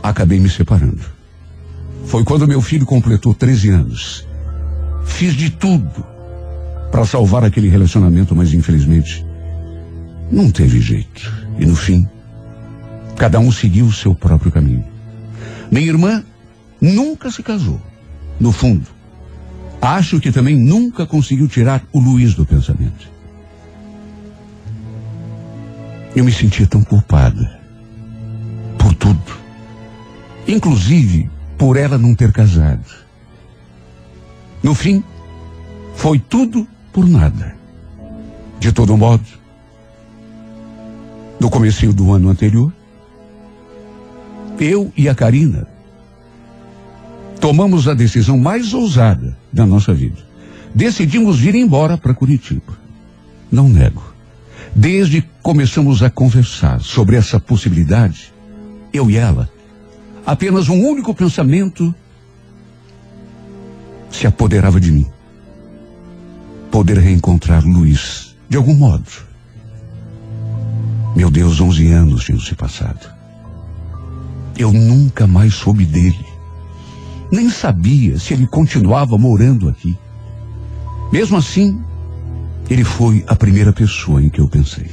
[0.10, 1.02] acabei me separando.
[2.06, 4.28] Foi quando meu filho completou 13 anos.
[5.06, 6.06] Fiz de tudo
[6.92, 9.26] para salvar aquele relacionamento, mas infelizmente
[10.32, 11.32] não teve jeito.
[11.60, 12.08] E no fim,
[13.18, 14.86] cada um seguiu o seu próprio caminho.
[15.72, 16.24] Minha irmã
[16.80, 17.82] nunca se casou.
[18.40, 18.88] No fundo,
[19.82, 23.10] acho que também nunca conseguiu tirar o Luiz do pensamento.
[26.16, 27.60] Eu me sentia tão culpada
[28.78, 29.47] por tudo.
[30.48, 32.86] Inclusive por ela não ter casado.
[34.64, 35.04] No fim,
[35.96, 37.56] foi tudo por nada.
[38.60, 39.26] De todo modo,
[41.40, 42.72] no começo do ano anterior,
[44.60, 45.68] eu e a Karina
[47.40, 50.18] tomamos a decisão mais ousada da nossa vida.
[50.74, 52.78] Decidimos vir embora para Curitiba.
[53.52, 54.04] Não nego.
[54.76, 58.34] Desde que começamos a conversar sobre essa possibilidade,
[58.92, 59.50] eu e ela,
[60.28, 61.96] apenas um único pensamento
[64.12, 65.08] se apoderava de mim.
[66.70, 69.10] Poder reencontrar Luiz, de algum modo.
[71.16, 73.10] Meu Deus, 11 anos tinham se passado.
[74.58, 76.26] Eu nunca mais soube dele.
[77.32, 79.98] Nem sabia se ele continuava morando aqui.
[81.10, 81.82] Mesmo assim,
[82.70, 84.92] ele foi a primeira pessoa em que eu pensei.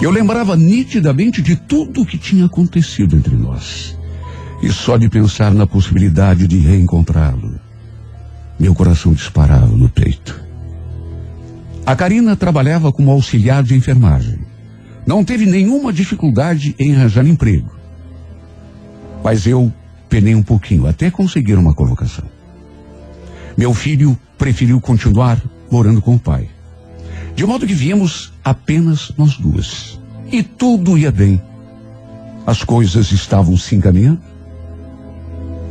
[0.00, 3.96] Eu lembrava nitidamente de tudo o que tinha acontecido entre nós.
[4.62, 7.58] E só de pensar na possibilidade de reencontrá-lo,
[8.58, 10.42] Meu coração disparava no peito.
[11.84, 14.38] A Karina trabalhava como auxiliar de enfermagem.
[15.06, 17.70] Não teve nenhuma dificuldade em arranjar emprego.
[19.22, 19.70] Mas eu
[20.08, 22.24] penei um pouquinho até conseguir uma colocação.
[23.56, 25.38] Meu filho preferiu continuar
[25.70, 26.48] morando com o pai.
[27.36, 30.00] De modo que viemos apenas nós duas.
[30.32, 31.40] E tudo ia bem.
[32.46, 34.22] As coisas estavam se encaminhando.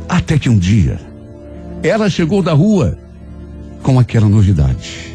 [0.08, 1.00] Até que um dia,
[1.82, 2.96] ela chegou da rua
[3.82, 5.12] com aquela novidade.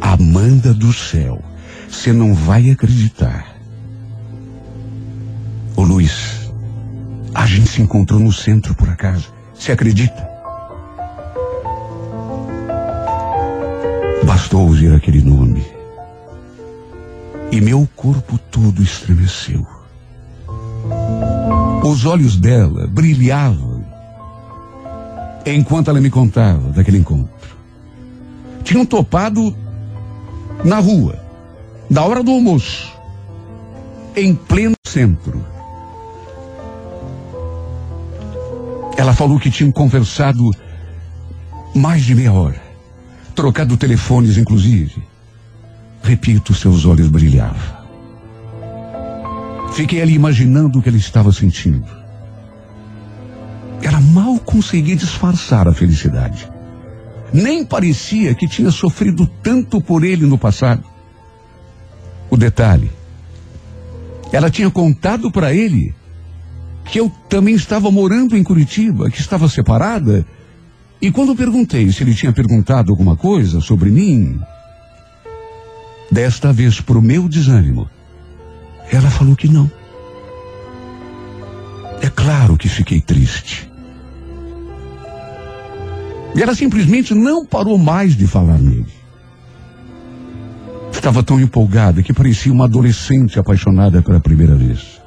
[0.00, 1.42] Amanda do céu,
[1.86, 3.54] você não vai acreditar.
[5.76, 6.50] Ô Luiz,
[7.34, 9.32] a gente se encontrou no centro por acaso.
[9.54, 10.31] Você acredita?
[14.32, 15.62] Bastou ouvir aquele nome.
[17.50, 19.66] E meu corpo todo estremeceu.
[21.84, 23.84] Os olhos dela brilhavam
[25.44, 27.30] enquanto ela me contava daquele encontro.
[28.64, 29.54] Tinham topado
[30.64, 31.22] na rua,
[31.90, 32.90] da hora do almoço,
[34.16, 35.44] em pleno centro.
[38.96, 40.50] Ela falou que tinham conversado
[41.74, 42.61] mais de meia hora,
[43.42, 45.02] trocado telefones, inclusive.
[46.00, 47.82] Repito, seus olhos brilhavam.
[49.72, 51.84] Fiquei ali imaginando o que ele estava sentindo.
[53.82, 56.48] Ela mal conseguia disfarçar a felicidade.
[57.32, 60.84] Nem parecia que tinha sofrido tanto por ele no passado.
[62.30, 62.92] O detalhe,
[64.30, 65.92] ela tinha contado para ele
[66.84, 70.24] que eu também estava morando em Curitiba, que estava separada.
[71.02, 74.40] E quando perguntei se ele tinha perguntado alguma coisa sobre mim,
[76.08, 77.90] desta vez pro meu desânimo,
[78.88, 79.68] ela falou que não.
[82.00, 83.68] É claro que fiquei triste.
[86.36, 88.86] E ela simplesmente não parou mais de falar nele.
[90.92, 95.00] Estava tão empolgada que parecia uma adolescente apaixonada pela primeira vez.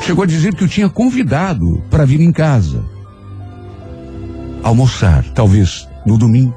[0.00, 2.91] Chegou a dizer que o tinha convidado para vir em casa.
[4.62, 6.54] Almoçar, talvez no domingo,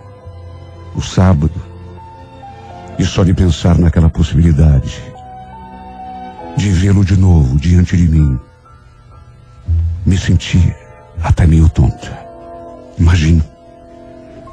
[0.94, 1.62] no sábado.
[2.98, 5.02] E só de pensar naquela possibilidade
[6.56, 8.40] de vê-lo de novo diante de mim,
[10.06, 10.74] me senti
[11.22, 12.18] até meio tonta.
[12.98, 13.44] Imagino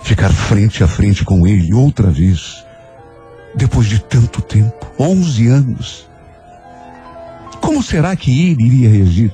[0.03, 2.65] ficar frente a frente com ele outra vez,
[3.55, 6.09] depois de tanto tempo 11 anos.
[7.61, 9.33] Como será que ele iria reagir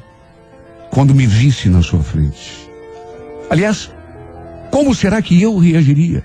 [0.90, 2.68] quando me visse na sua frente?
[3.50, 3.90] Aliás,
[4.70, 6.24] como será que eu reagiria?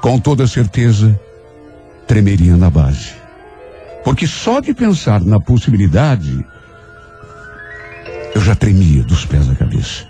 [0.00, 1.18] Com toda certeza,
[2.06, 3.14] tremeria na base.
[4.04, 6.44] Porque só de pensar na possibilidade,
[8.34, 10.04] eu já tremia dos pés à cabeça.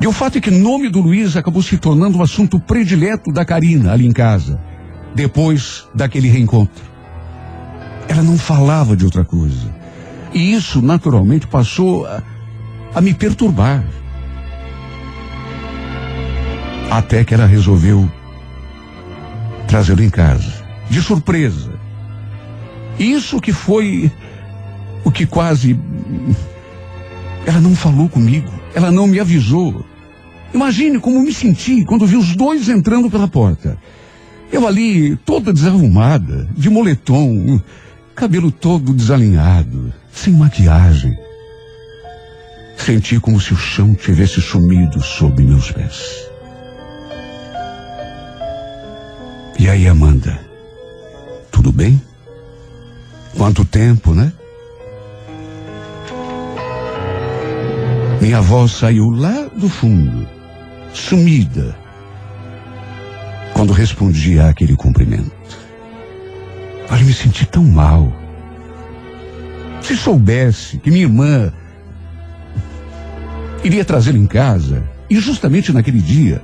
[0.00, 3.32] E o fato é que o nome do Luiz acabou se tornando um assunto predileto
[3.32, 4.58] da Karina ali em casa,
[5.14, 6.84] depois daquele reencontro.
[8.06, 9.74] Ela não falava de outra coisa.
[10.32, 12.22] E isso, naturalmente, passou a,
[12.94, 13.84] a me perturbar.
[16.90, 18.10] Até que ela resolveu
[19.66, 21.70] trazê-lo em casa, de surpresa.
[22.98, 24.10] Isso que foi
[25.04, 25.78] o que quase.
[27.46, 29.84] Ela não falou comigo, ela não me avisou.
[30.52, 33.78] Imagine como me senti quando vi os dois entrando pela porta.
[34.50, 37.60] Eu ali, toda desarrumada, de moletom,
[38.14, 41.16] cabelo todo desalinhado, sem maquiagem.
[42.78, 46.27] Senti como se o chão tivesse sumido sob meus pés.
[49.58, 50.38] E aí, Amanda?
[51.50, 52.00] Tudo bem?
[53.36, 54.32] Quanto tempo, né?
[58.20, 60.28] Minha voz saiu lá do fundo,
[60.92, 61.76] sumida,
[63.52, 65.32] quando respondi àquele cumprimento.
[66.90, 68.12] Olha, me senti tão mal.
[69.82, 71.52] Se soubesse que minha irmã
[73.64, 76.42] iria trazê-lo em casa, e justamente naquele dia,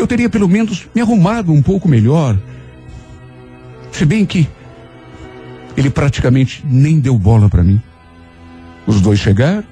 [0.00, 2.36] eu teria pelo menos me arrumado um pouco melhor.
[3.92, 4.48] Se bem que
[5.76, 7.80] ele praticamente nem deu bola para mim.
[8.86, 9.64] Os dois chegaram,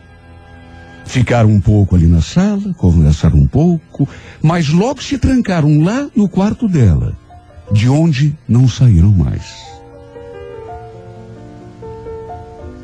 [1.06, 4.08] ficaram um pouco ali na sala, conversaram um pouco,
[4.42, 7.16] mas logo se trancaram lá no quarto dela,
[7.72, 9.56] de onde não saíram mais.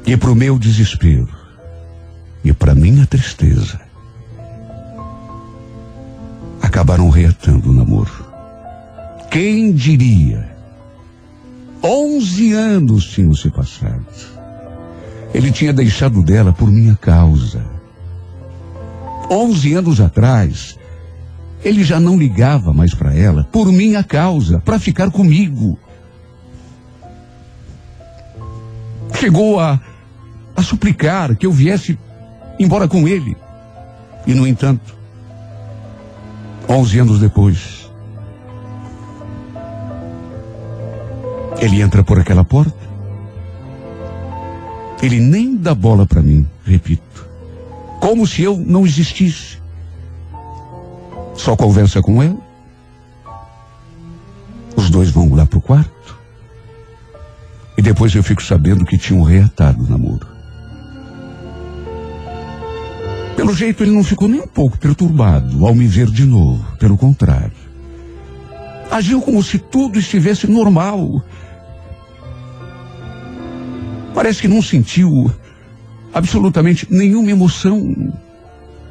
[0.07, 1.29] E para o meu desespero,
[2.43, 3.84] e para minha tristeza,
[6.75, 8.11] acabaram reatando o namoro.
[9.31, 10.57] Quem diria?
[11.81, 14.05] Onze anos tinham se passado.
[15.33, 17.65] Ele tinha deixado dela por minha causa.
[19.31, 20.77] 11 anos atrás,
[21.63, 25.79] ele já não ligava mais para ela por minha causa, para ficar comigo.
[29.21, 29.81] Chegou a,
[30.57, 31.97] a suplicar que eu viesse
[32.59, 33.37] embora com ele.
[34.27, 35.04] E, no entanto,
[36.69, 37.91] 11 anos depois,
[41.61, 42.85] ele entra por aquela porta.
[45.03, 47.29] Ele nem dá bola para mim, repito.
[48.01, 49.59] Como se eu não existisse.
[51.35, 52.39] Só conversa com ela.
[54.77, 56.19] Os dois vão lá pro quarto.
[57.77, 60.34] E depois eu fico sabendo que tinham reatado o namoro.
[63.37, 66.65] Pelo jeito, ele não ficou nem um pouco perturbado ao me ver de novo.
[66.79, 67.53] Pelo contrário.
[68.91, 71.23] Agiu como se tudo estivesse normal.
[74.15, 75.31] Parece que não sentiu
[76.13, 78.13] absolutamente nenhuma emoção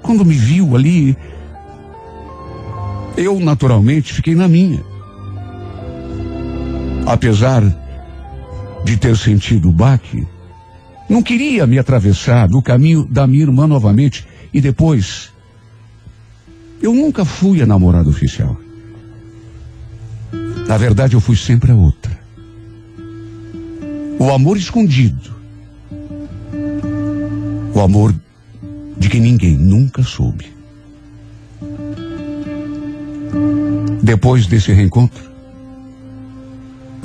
[0.01, 1.15] quando me viu ali.
[3.15, 4.83] Eu, naturalmente, fiquei na minha.
[7.05, 7.63] Apesar
[8.83, 10.27] de ter sentido o baque,
[11.09, 15.31] não queria me atravessar do caminho da minha irmã novamente e depois.
[16.81, 18.57] Eu nunca fui a namorada oficial.
[20.67, 22.17] Na verdade, eu fui sempre a outra.
[24.19, 25.33] O amor escondido.
[27.73, 28.13] O amor
[28.97, 30.53] de que ninguém nunca soube.
[34.01, 35.23] Depois desse reencontro,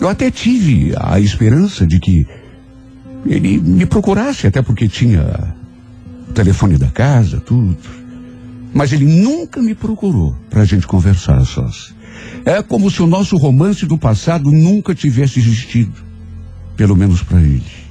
[0.00, 2.26] eu até tive a esperança de que
[3.26, 5.56] ele me procurasse, até porque tinha
[6.34, 7.76] telefone da casa, tudo.
[8.72, 11.94] Mas ele nunca me procurou para a gente conversar a sós.
[12.44, 15.94] É como se o nosso romance do passado nunca tivesse existido.
[16.76, 17.88] Pelo menos para ele.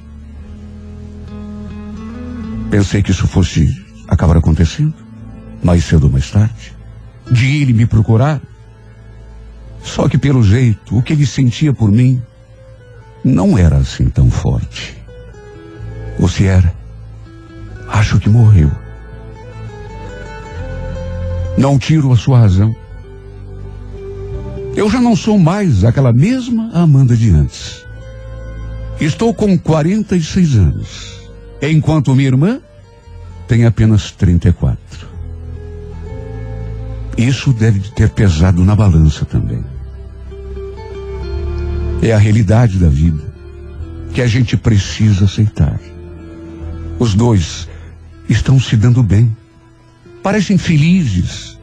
[2.70, 3.66] Pensei que isso fosse
[4.06, 4.94] acabar acontecendo,
[5.62, 6.74] mais cedo ou mais tarde.
[7.30, 8.40] De ele me procurar.
[9.82, 12.22] Só que pelo jeito, o que ele sentia por mim
[13.24, 14.96] não era assim tão forte.
[16.18, 16.74] Ou se era,
[17.88, 18.70] acho que morreu.
[21.56, 22.74] Não tiro a sua razão.
[24.76, 27.84] Eu já não sou mais aquela mesma Amanda de antes.
[29.00, 31.30] Estou com 46 anos,
[31.60, 32.60] enquanto minha irmã
[33.48, 34.78] tem apenas 34.
[37.16, 39.64] Isso deve ter pesado na balança também.
[42.00, 43.24] É a realidade da vida
[44.12, 45.80] que a gente precisa aceitar.
[46.98, 47.68] Os dois
[48.28, 49.34] estão se dando bem.
[50.22, 51.58] Parecem felizes,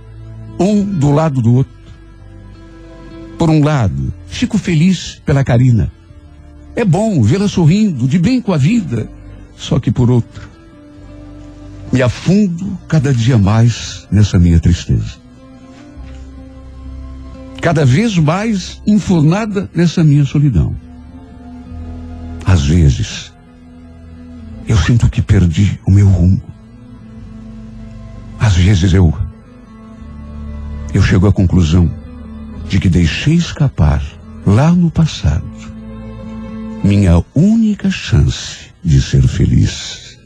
[0.60, 1.74] um do lado do outro.
[3.38, 5.92] Por um lado, fico feliz pela Karina.
[6.76, 9.10] É bom vê-la sorrindo, de bem com a vida.
[9.58, 10.50] Só que por outro,
[11.92, 15.16] me afundo cada dia mais nessa minha tristeza.
[17.62, 20.76] Cada vez mais enfurnada nessa minha solidão.
[22.46, 23.34] Às vezes,
[24.68, 26.42] eu sinto que perdi o meu rumo.
[28.46, 29.12] Às vezes eu.
[30.94, 31.92] Eu chego à conclusão
[32.70, 34.04] de que deixei escapar,
[34.46, 35.44] lá no passado,
[36.84, 40.20] minha única chance de ser feliz.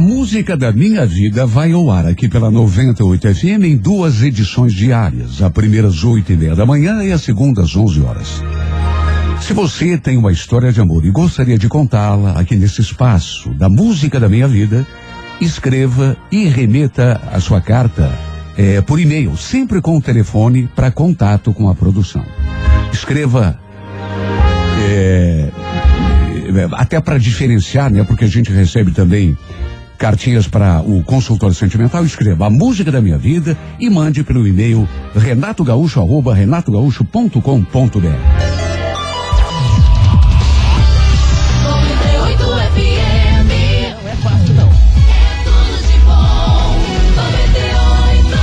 [0.00, 5.42] Música da minha vida vai ao ar aqui pela 98 FM em duas edições diárias.
[5.42, 8.42] A primeira às oito e meia da manhã e a segunda às 11 horas.
[9.40, 13.68] Se você tem uma história de amor e gostaria de contá-la aqui nesse espaço da
[13.68, 14.86] música da minha vida,
[15.40, 18.12] escreva e remeta a sua carta
[18.56, 22.24] eh, por e-mail, sempre com o telefone para contato com a produção.
[22.92, 23.58] Escreva
[24.80, 28.04] eh, eh, até para diferenciar, né?
[28.04, 29.36] Porque a gente recebe também
[29.98, 34.88] cartinhas para o consultor sentimental, escreva a música da minha vida e mande pelo e-mail
[35.14, 36.00] renatogaúcho
[36.32, 37.38] renatogaúcho.com.br.
[41.64, 42.44] 98
[42.74, 43.50] FM.
[44.04, 44.68] Não fácil, não.
[45.44, 46.78] Tudo de bom.
[47.16, 48.38] 98.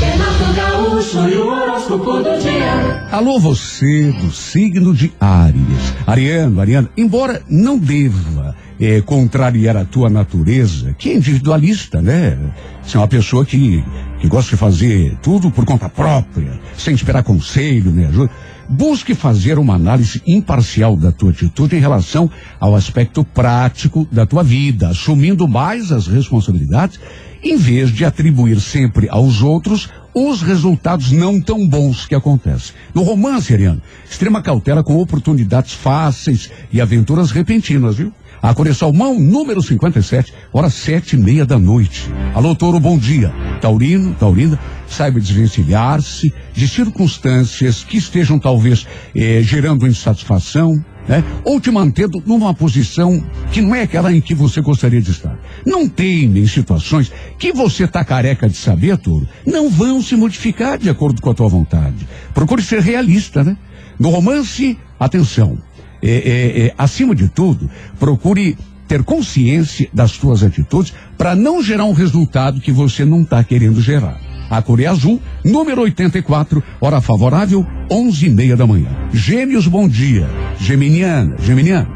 [0.00, 3.08] Renato Gaúcho o horóscopo do dia.
[3.10, 5.94] Alô, você do signo de Áries.
[6.06, 12.38] Ariano, Ariana, embora não deva eh, contrariar a tua natureza, que é individualista, né?
[12.82, 13.84] Você é uma pessoa que,
[14.20, 18.06] que gosta de fazer tudo por conta própria, sem esperar conselho, né?
[18.06, 18.30] ajuda.
[18.68, 24.42] Busque fazer uma análise imparcial da tua atitude em relação ao aspecto prático da tua
[24.42, 26.98] vida, assumindo mais as responsabilidades,
[27.42, 32.74] em vez de atribuir sempre aos outros os resultados não tão bons que acontecem.
[32.94, 38.12] No romance, Ariano, extrema cautela com oportunidades fáceis e aventuras repentinas, viu?
[38.44, 42.12] A é salmão, número 57, hora sete e meia da noite.
[42.34, 43.32] Alô, touro, bom dia.
[43.58, 48.86] Taurino, Taurina, saiba desvencilhar-se de circunstâncias que estejam talvez
[49.16, 50.74] eh, gerando insatisfação,
[51.08, 51.24] né?
[51.42, 55.38] Ou te mantendo numa posição que não é aquela em que você gostaria de estar.
[55.64, 60.76] Não teime em situações que você está careca de saber, touro, não vão se modificar
[60.76, 62.06] de acordo com a tua vontade.
[62.34, 63.56] Procure ser realista, né?
[63.98, 65.56] No romance, atenção,
[66.04, 71.84] é, é, é, acima de tudo, procure ter consciência das suas atitudes para não gerar
[71.84, 74.20] um resultado que você não está querendo gerar.
[74.50, 78.88] A cor é azul, número 84, hora favorável, onze e meia da manhã.
[79.12, 80.28] Gêmeos, bom dia.
[80.60, 81.88] Geminiana, Geminiano,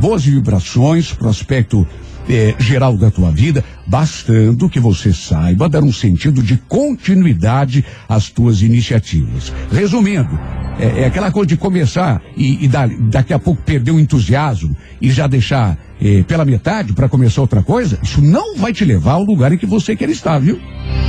[0.00, 1.86] boas vibrações, prospecto
[2.28, 8.28] eh, geral da tua vida, bastando que você saiba dar um sentido de continuidade às
[8.30, 9.52] tuas iniciativas.
[9.72, 10.38] Resumindo,
[10.78, 14.74] é, é aquela coisa de começar e, e dar- daqui a pouco perder o entusiasmo
[15.00, 19.12] e já deixar eh, pela metade para começar outra coisa, isso não vai te levar
[19.12, 20.60] ao lugar em que você quer estar, viu?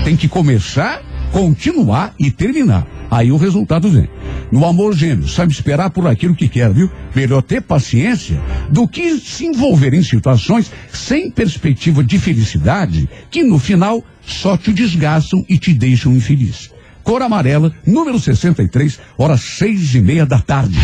[0.04, 1.02] Tem que começar,
[1.34, 2.88] continuar e terminar.
[3.10, 4.08] Aí o resultado vem.
[4.52, 6.90] No amor gêmeo, sabe esperar por aquilo que quer, viu?
[7.14, 13.58] Melhor ter paciência do que se envolver em situações sem perspectiva de felicidade que no
[13.58, 16.72] final só te desgastam e te deixam infeliz.
[17.04, 20.78] Cor amarela, número 63, horas seis e meia da tarde.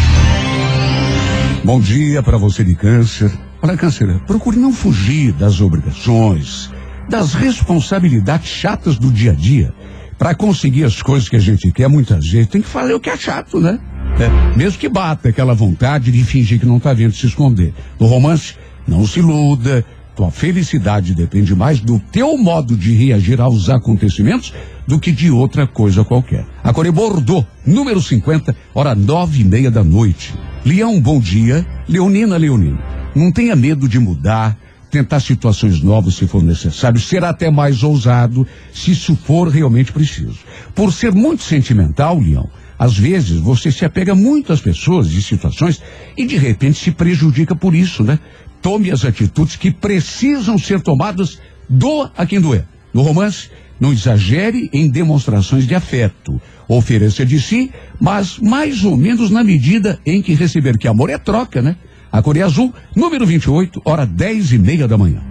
[1.63, 3.31] Bom dia para você de câncer.
[3.61, 6.71] Olha, câncer, procure não fugir das obrigações,
[7.07, 9.73] das responsabilidades chatas do dia a dia.
[10.19, 13.09] Para conseguir as coisas que a gente quer, muitas vezes tem que fazer o que
[13.09, 13.79] é chato, né?
[14.19, 17.73] É, mesmo que bata aquela vontade de fingir que não tá vendo se esconder.
[17.97, 18.55] No romance,
[18.85, 19.85] não se iluda.
[20.17, 24.53] Tua felicidade depende mais do teu modo de reagir aos acontecimentos
[24.85, 26.45] do que de outra coisa qualquer.
[26.61, 30.33] A Core Bordeaux, número 50, hora nove e meia da noite.
[30.65, 31.65] Leão, bom dia.
[31.87, 32.77] Leonina, Leonina.
[33.15, 34.57] Não tenha medo de mudar,
[34.89, 40.39] tentar situações novas se for necessário, ser até mais ousado se isso for realmente preciso.
[40.73, 45.81] Por ser muito sentimental, Leão, às vezes você se apega muito às pessoas e situações
[46.17, 48.17] e de repente se prejudica por isso, né?
[48.61, 52.65] Tome as atitudes que precisam ser tomadas, doa a quem doer.
[52.93, 56.41] No romance, não exagere em demonstrações de afeto.
[56.67, 61.17] Ofereça de si, mas mais ou menos na medida em que receber que amor é
[61.17, 61.77] troca, né?
[62.11, 65.21] A Coreia Azul, número 28, hora 10 e meia da manhã.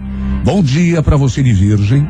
[0.45, 2.07] Bom dia para você de Virgem.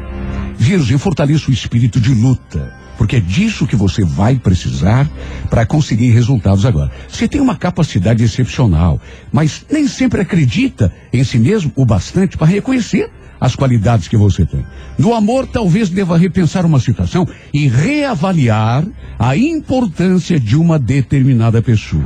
[0.58, 5.10] Virgem, fortaleça o espírito de luta, porque é disso que você vai precisar
[5.50, 6.92] para conseguir resultados agora.
[7.08, 9.02] Você tem uma capacidade excepcional,
[9.32, 13.10] mas nem sempre acredita em si mesmo o bastante para reconhecer
[13.40, 14.66] as qualidades que você tem.
[14.98, 18.84] No amor, talvez deva repensar uma situação e reavaliar
[19.18, 22.04] a importância de uma determinada pessoa.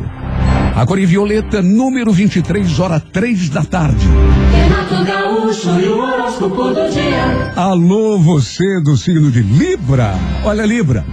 [0.75, 4.07] A Cor Violeta, número 23, hora três da tarde.
[4.51, 7.53] Renato Gaúcho e o horóscopo do dia.
[7.55, 10.15] Alô, você do signo de Libra.
[10.43, 11.05] Olha, Libra.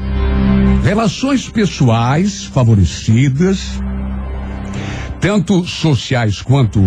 [0.82, 3.80] Relações pessoais favorecidas,
[5.20, 6.80] tanto sociais quanto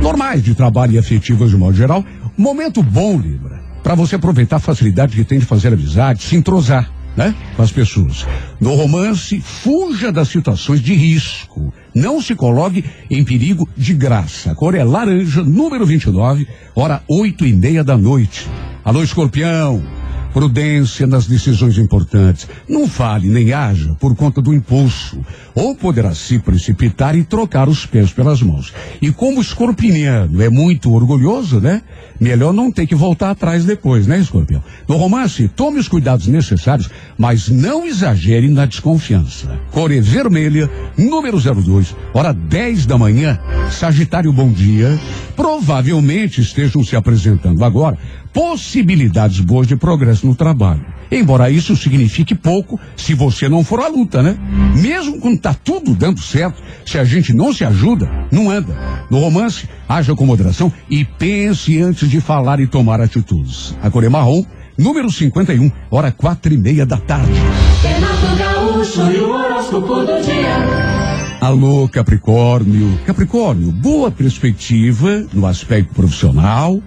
[0.00, 2.02] normais de trabalho e afetivas de modo geral.
[2.38, 6.88] Momento bom, Libra, para você aproveitar a facilidade que tem de fazer amizade, se entrosar.
[7.16, 7.34] né?
[7.56, 8.24] Com as pessoas.
[8.60, 11.74] No romance, fuja das situações de risco.
[11.92, 14.52] Não se coloque em perigo de graça.
[14.52, 18.46] A cor é laranja, número 29, hora oito e meia da noite.
[18.84, 19.97] Alô, escorpião.
[20.32, 22.48] Prudência nas decisões importantes.
[22.68, 25.18] Não fale nem haja por conta do impulso.
[25.54, 28.72] Ou poderá se precipitar e trocar os pés pelas mãos.
[29.00, 31.82] E como o escorpiano é muito orgulhoso, né?
[32.20, 34.62] Melhor não ter que voltar atrás depois, né, escorpião?
[34.86, 39.58] No romance, tome os cuidados necessários, mas não exagere na desconfiança.
[39.70, 43.38] Cor é vermelha, número 02, hora 10 da manhã.
[43.70, 44.98] Sagitário, bom dia.
[45.36, 47.96] Provavelmente estejam se apresentando agora
[48.38, 50.86] possibilidades boas de progresso no trabalho.
[51.10, 54.38] Embora isso signifique pouco se você não for à luta, né?
[54.76, 58.76] Mesmo quando tá tudo dando certo, se a gente não se ajuda, não anda.
[59.10, 63.76] No romance, haja com moderação e pense antes de falar e tomar atitudes.
[63.82, 64.44] A cor é marrom,
[64.78, 67.32] número 51, hora quatro e meia da tarde.
[71.40, 73.00] Alô, Capricórnio.
[73.04, 76.80] Capricórnio, boa perspectiva no aspecto profissional.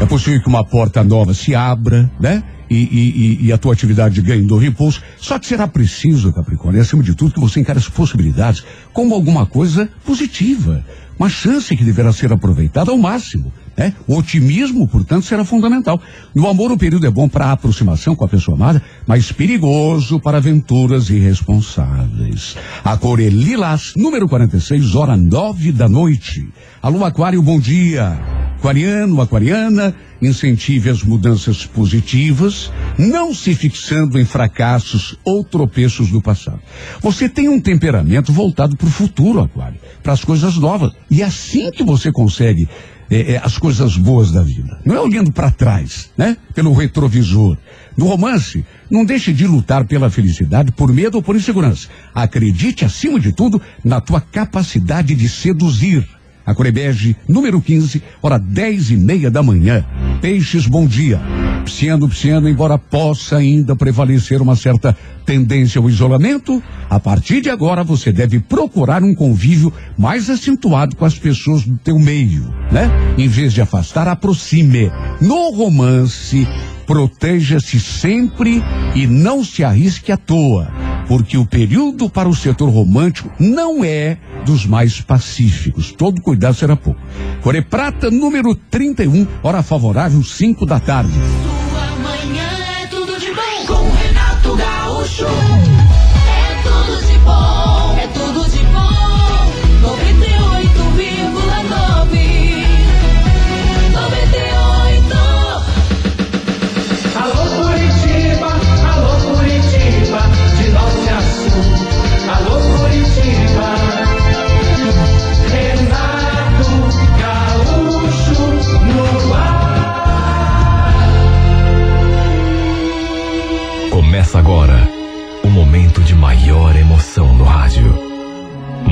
[0.00, 2.42] É possível que uma porta nova se abra, né?
[2.68, 5.02] E, e- e- a tua atividade ganhe do impulso.
[5.18, 9.44] Só que será preciso, Capricórnio, acima de tudo, que você encare as possibilidades como alguma
[9.46, 10.84] coisa positiva.
[11.18, 13.52] Uma chance que deverá ser aproveitada ao máximo.
[13.76, 13.94] Né?
[14.06, 16.00] O otimismo, portanto, será fundamental.
[16.34, 20.20] No amor, o período é bom para a aproximação com a pessoa amada, mas perigoso
[20.20, 22.56] para aventuras irresponsáveis.
[22.84, 26.46] A cor é lilás, número 46, hora nove da noite.
[26.82, 28.18] Alô, Aquário, bom dia.
[28.58, 36.60] Aquariano, aquariana, incentive as mudanças positivas, não se fixando em fracassos ou tropeços do passado.
[37.00, 40.92] Você tem um temperamento voltado para o futuro, Aquário, para as coisas novas.
[41.10, 42.68] E é assim que você consegue
[43.10, 44.80] eh, eh, as coisas boas da vida.
[44.84, 46.36] Não é olhando para trás, né?
[46.54, 47.56] Pelo retrovisor.
[47.96, 51.88] No romance, não deixe de lutar pela felicidade por medo ou por insegurança.
[52.14, 56.08] Acredite, acima de tudo, na tua capacidade de seduzir.
[56.44, 59.84] A Corebege, número 15, hora 10 e meia da manhã.
[60.20, 61.20] Peixes, bom dia.
[61.64, 67.84] Psiano, psiano, embora possa ainda prevalecer uma certa tendência ao isolamento, a partir de agora
[67.84, 72.90] você deve procurar um convívio mais acentuado com as pessoas do teu meio, né?
[73.16, 74.90] Em vez de afastar, aproxime.
[75.20, 76.46] No romance,
[76.86, 78.62] proteja-se sempre
[78.94, 80.68] e não se arrisque à toa,
[81.12, 85.92] porque o período para o setor romântico não é dos mais pacíficos.
[85.92, 86.98] Todo cuidado será pouco.
[87.42, 91.12] Core Prata, número 31, hora favorável, 5 da tarde.
[91.12, 92.48] Sua manhã
[92.82, 93.66] é tudo de bom.
[93.66, 95.61] Com Renato Gaúcho.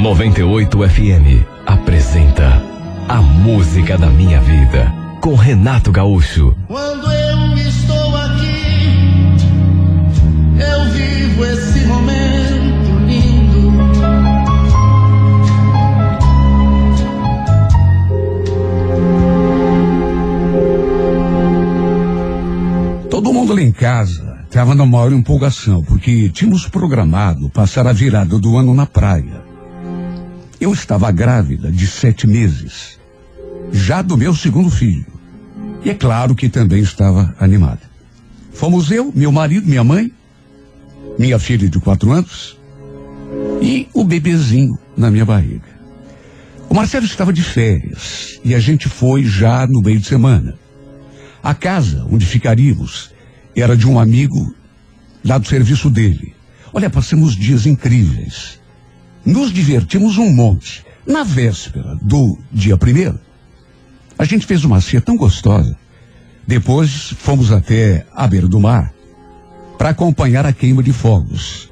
[0.01, 2.65] 98 FM apresenta
[3.07, 4.91] A Música da Minha Vida
[5.21, 6.57] com Renato Gaúcho.
[6.67, 8.97] Quando eu estou aqui,
[10.59, 13.73] eu vivo esse momento lindo.
[23.11, 28.39] Todo mundo lá em casa estava na maior empolgação, porque tínhamos programado passar a virada
[28.39, 29.50] do ano na praia.
[30.61, 32.99] Eu estava grávida de sete meses,
[33.73, 35.07] já do meu segundo filho.
[35.83, 37.81] E é claro que também estava animada.
[38.53, 40.13] Fomos eu, meu marido, minha mãe,
[41.19, 42.59] minha filha de quatro anos
[43.63, 45.81] e o bebezinho na minha barriga.
[46.69, 50.59] O Marcelo estava de férias e a gente foi já no meio de semana.
[51.43, 53.11] A casa onde ficaríamos
[53.57, 54.55] era de um amigo
[55.25, 56.35] lá do serviço dele.
[56.71, 58.60] Olha, passamos dias incríveis.
[59.25, 60.85] Nos divertimos um monte.
[61.07, 63.19] Na véspera do dia primeiro,
[64.19, 65.77] a gente fez uma ceia tão gostosa.
[66.47, 68.93] Depois fomos até a beira do mar
[69.79, 71.71] para acompanhar a queima de fogos.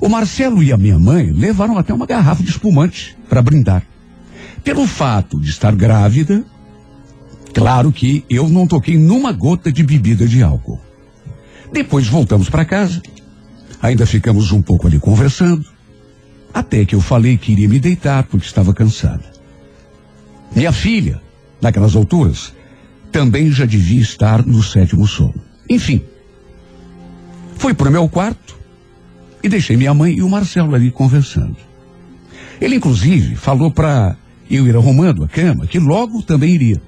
[0.00, 3.82] O Marcelo e a minha mãe levaram até uma garrafa de espumante para brindar.
[4.62, 6.44] Pelo fato de estar grávida,
[7.58, 10.80] Claro que eu não toquei numa gota de bebida de álcool.
[11.72, 13.02] Depois voltamos para casa.
[13.82, 15.64] Ainda ficamos um pouco ali conversando.
[16.52, 19.24] Até que eu falei que iria me deitar porque estava cansada.
[20.54, 21.20] Minha filha,
[21.60, 22.54] naquelas alturas,
[23.12, 25.34] também já devia estar no sétimo sono.
[25.68, 26.02] Enfim,
[27.58, 28.56] Fui pro meu quarto
[29.42, 31.56] e deixei minha mãe e o Marcelo ali conversando.
[32.60, 34.16] Ele, inclusive, falou para
[34.48, 36.80] eu ir arrumando a cama que logo também iria.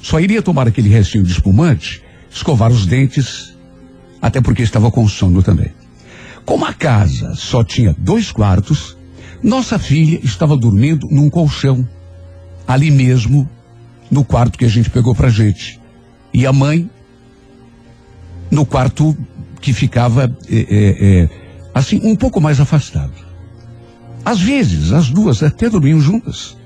[0.00, 3.56] Só iria tomar aquele restinho de espumante, escovar os dentes,
[4.20, 5.72] até porque estava com sono também.
[6.44, 8.96] Como a casa só tinha dois quartos,
[9.42, 11.86] nossa filha estava dormindo num colchão,
[12.66, 13.48] ali mesmo,
[14.10, 15.80] no quarto que a gente pegou pra gente.
[16.32, 16.88] E a mãe,
[18.50, 19.16] no quarto
[19.60, 21.28] que ficava, é, é, é,
[21.74, 23.12] assim, um pouco mais afastado.
[24.24, 26.56] Às vezes, as duas até dormiam juntas,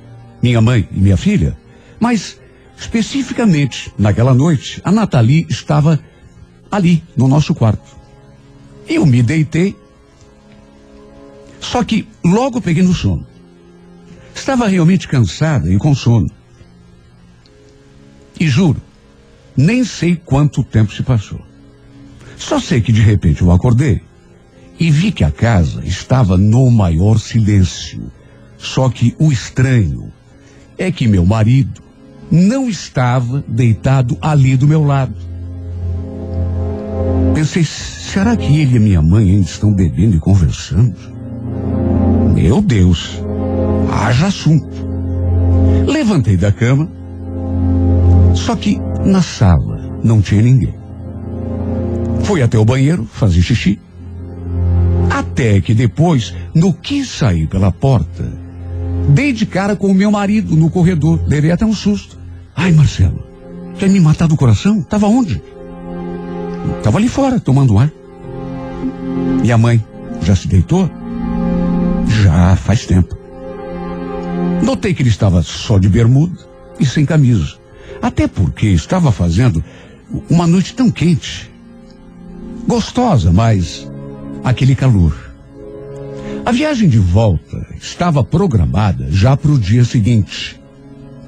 [0.42, 1.56] minha mãe e minha filha,
[1.98, 2.38] mas,
[2.76, 5.98] especificamente, naquela noite, a Nathalie estava
[6.70, 7.95] ali, no nosso quarto.
[8.88, 9.76] Eu me deitei,
[11.60, 13.26] só que logo peguei no sono.
[14.34, 16.28] Estava realmente cansada e com sono.
[18.38, 18.80] E juro,
[19.56, 21.40] nem sei quanto tempo se passou.
[22.36, 24.02] Só sei que de repente eu acordei
[24.78, 28.12] e vi que a casa estava no maior silêncio.
[28.58, 30.12] Só que o estranho
[30.78, 31.82] é que meu marido
[32.30, 35.14] não estava deitado ali do meu lado.
[37.34, 40.94] Pensei, será que ele e minha mãe ainda estão bebendo e conversando?
[42.34, 43.22] Meu Deus,
[43.92, 44.86] haja assunto.
[45.86, 46.88] Levantei da cama,
[48.34, 50.74] só que na sala não tinha ninguém.
[52.24, 53.78] Fui até o banheiro fazer xixi.
[55.10, 58.24] Até que depois, no que sair pela porta,
[59.10, 61.20] dei de cara com o meu marido no corredor.
[61.26, 62.18] Levei até um susto.
[62.54, 63.22] Ai, Marcelo,
[63.78, 64.82] quer me matar do coração?
[64.82, 65.40] Tava onde?
[66.82, 67.90] Tava ali fora, tomando ar.
[69.42, 69.84] E a mãe,
[70.22, 70.90] já se deitou?
[72.06, 73.16] Já faz tempo.
[74.62, 76.38] Notei que ele estava só de bermuda
[76.78, 77.56] e sem camisa.
[78.02, 79.62] Até porque estava fazendo
[80.30, 81.50] uma noite tão quente.
[82.66, 83.88] Gostosa, mas
[84.44, 85.14] aquele calor.
[86.44, 90.60] A viagem de volta estava programada já para o dia seguinte,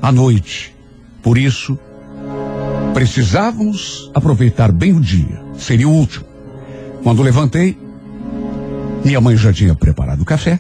[0.01, 0.75] à noite.
[1.23, 1.79] Por isso,
[2.99, 5.41] precisávamos aproveitar bem o dia.
[5.57, 6.27] Seria o último.
[7.05, 7.79] Quando levantei,
[9.05, 10.59] minha mãe já tinha preparado o café.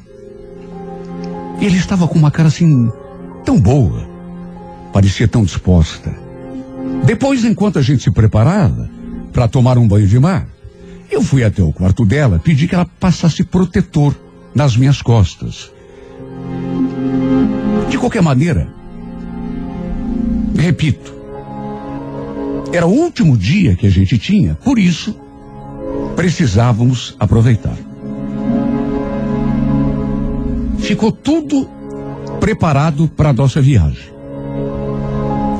[1.60, 2.92] E ele estava com uma cara assim,
[3.44, 4.08] tão boa.
[4.92, 6.16] Parecia tão disposta.
[7.04, 8.88] Depois, enquanto a gente se preparava
[9.32, 10.46] para tomar um banho de mar,
[11.10, 14.14] eu fui até o quarto dela, pedi que ela passasse protetor
[14.54, 15.72] nas minhas costas.
[17.90, 18.68] De qualquer maneira,
[20.56, 21.17] repito,
[22.72, 25.18] era o último dia que a gente tinha, por isso
[26.14, 27.76] precisávamos aproveitar.
[30.78, 31.68] Ficou tudo
[32.40, 34.12] preparado para a nossa viagem.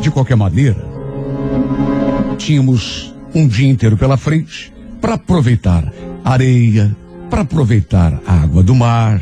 [0.01, 0.87] De qualquer maneira,
[2.37, 5.93] tínhamos um dia inteiro pela frente para aproveitar
[6.25, 6.95] areia,
[7.31, 9.21] para aproveitar a água do mar.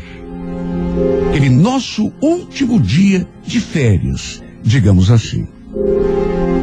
[1.29, 5.47] Aquele nosso último dia de férias, digamos assim.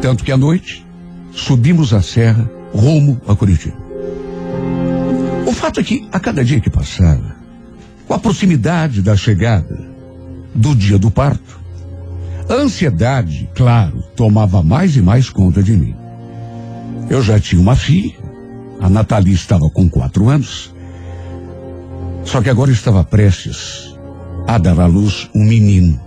[0.01, 0.84] Tanto que à noite
[1.35, 3.77] subimos a serra rumo a Curitiba.
[5.45, 7.35] O fato é que a cada dia que passava,
[8.07, 9.77] com a proximidade da chegada
[10.53, 11.59] do dia do parto,
[12.49, 15.95] a ansiedade, claro, tomava mais e mais conta de mim.
[17.09, 18.15] Eu já tinha uma filha,
[18.79, 20.73] a Nathalie estava com quatro anos,
[22.23, 23.93] só que agora estava prestes
[24.47, 25.99] a dar à luz um menino.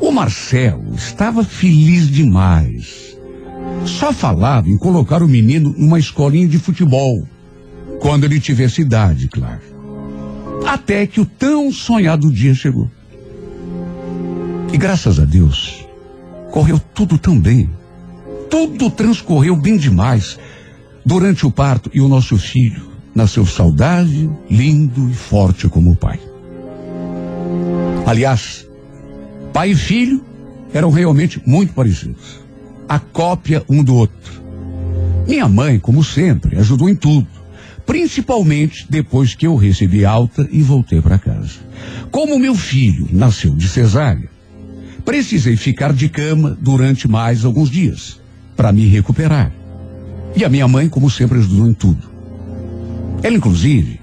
[0.00, 3.16] O Marcelo estava feliz demais.
[3.84, 7.26] Só falava em colocar o menino numa escolinha de futebol,
[8.00, 9.60] quando ele tivesse idade, claro.
[10.66, 12.90] Até que o tão sonhado dia chegou.
[14.72, 15.86] E graças a Deus,
[16.50, 17.70] correu tudo tão bem.
[18.48, 20.38] Tudo transcorreu bem demais
[21.04, 26.20] durante o parto e o nosso filho nasceu saudável, lindo e forte como o pai.
[28.06, 28.66] Aliás,
[29.52, 30.24] pai e filho
[30.72, 32.40] eram realmente muito parecidos.
[32.90, 34.42] A cópia um do outro.
[35.28, 37.28] Minha mãe, como sempre, ajudou em tudo.
[37.86, 41.60] Principalmente depois que eu recebi alta e voltei para casa.
[42.10, 44.28] Como meu filho nasceu de cesárea,
[45.04, 48.20] precisei ficar de cama durante mais alguns dias
[48.56, 49.52] para me recuperar.
[50.34, 52.10] E a minha mãe, como sempre, ajudou em tudo.
[53.22, 54.00] Ela, inclusive,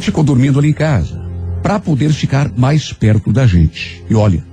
[0.00, 1.24] ficou dormindo ali em casa
[1.62, 4.02] para poder ficar mais perto da gente.
[4.10, 4.44] E olha,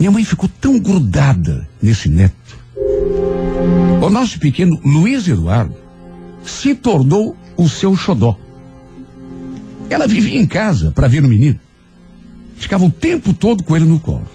[0.00, 2.58] minha mãe ficou tão grudada nesse neto.
[4.02, 5.74] O nosso pequeno Luiz Eduardo
[6.42, 8.36] se tornou o seu xodó.
[9.90, 11.60] Ela vivia em casa para ver o menino.
[12.56, 14.26] Ficava o tempo todo com ele no colo.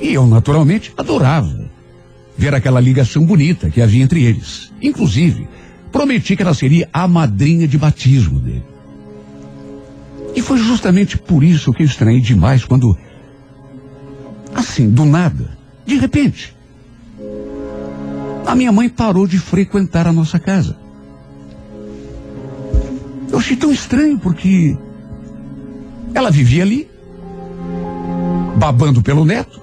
[0.00, 1.70] E eu, naturalmente, adorava
[2.36, 4.72] ver aquela ligação bonita que havia entre eles.
[4.80, 5.46] Inclusive,
[5.92, 8.64] prometi que ela seria a madrinha de batismo dele.
[10.34, 12.96] E foi justamente por isso que eu estranhei demais quando,
[14.54, 16.56] assim, do nada, de repente,
[18.46, 20.76] a minha mãe parou de frequentar a nossa casa.
[23.30, 24.76] Eu achei tão estranho porque
[26.14, 26.88] ela vivia ali,
[28.56, 29.60] babando pelo neto,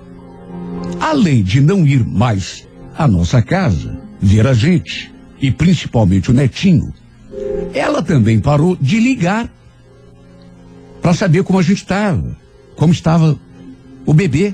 [0.99, 2.67] além de não ir mais
[2.97, 6.93] à nossa casa, ver a gente, e principalmente o netinho,
[7.74, 9.49] ela também parou de ligar
[11.01, 12.36] para saber como a gente estava,
[12.76, 13.39] como estava
[14.05, 14.53] o bebê.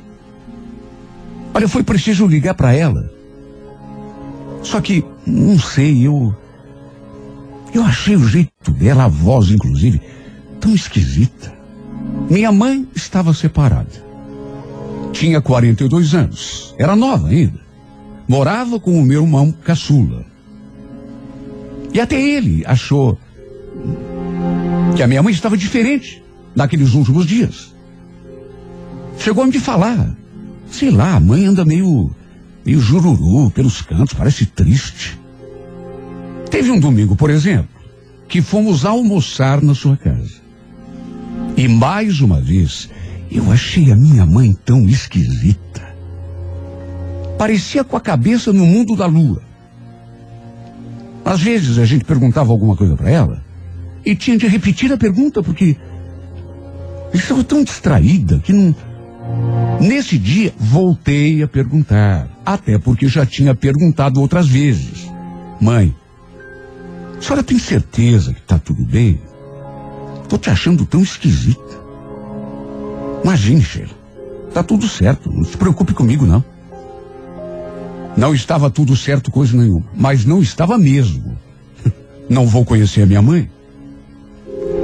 [1.56, 3.10] Olha, foi preciso ligar para ela.
[4.62, 6.36] Só que, não sei, eu.
[7.74, 10.02] Eu achei o jeito dela, a voz, inclusive,
[10.60, 11.54] tão esquisita.
[12.30, 14.04] Minha mãe estava separada.
[15.14, 16.76] Tinha 42 anos.
[16.78, 17.62] Era nova ainda.
[18.28, 20.26] Morava com o meu irmão caçula.
[21.94, 23.18] E até ele achou
[24.94, 26.22] que a minha mãe estava diferente
[26.54, 27.74] naqueles últimos dias.
[29.18, 30.25] Chegou a me falar.
[30.76, 32.14] Sei lá, a mãe anda meio,
[32.66, 35.18] meio jururu pelos cantos, parece triste.
[36.52, 37.70] Teve um domingo, por exemplo,
[38.28, 40.34] que fomos almoçar na sua casa.
[41.56, 42.90] E mais uma vez,
[43.32, 45.96] eu achei a minha mãe tão esquisita.
[47.38, 49.42] Parecia com a cabeça no mundo da lua.
[51.24, 53.42] Às vezes a gente perguntava alguma coisa para ela
[54.06, 55.78] e tinha de repetir a pergunta porque
[57.14, 58.76] estava tão distraída que não.
[59.80, 65.10] Nesse dia voltei a perguntar, até porque já tinha perguntado outras vezes.
[65.60, 65.96] Mãe,
[67.18, 69.20] a senhora tem certeza que está tudo bem?
[70.24, 71.62] Estou te achando tão esquisita.
[73.24, 73.94] Imagine, Sheila.
[74.54, 75.32] Tá tudo certo.
[75.32, 76.44] Não se preocupe comigo, não.
[78.16, 79.86] Não estava tudo certo coisa nenhuma.
[79.96, 81.38] Mas não estava mesmo.
[82.30, 83.50] Não vou conhecer a minha mãe.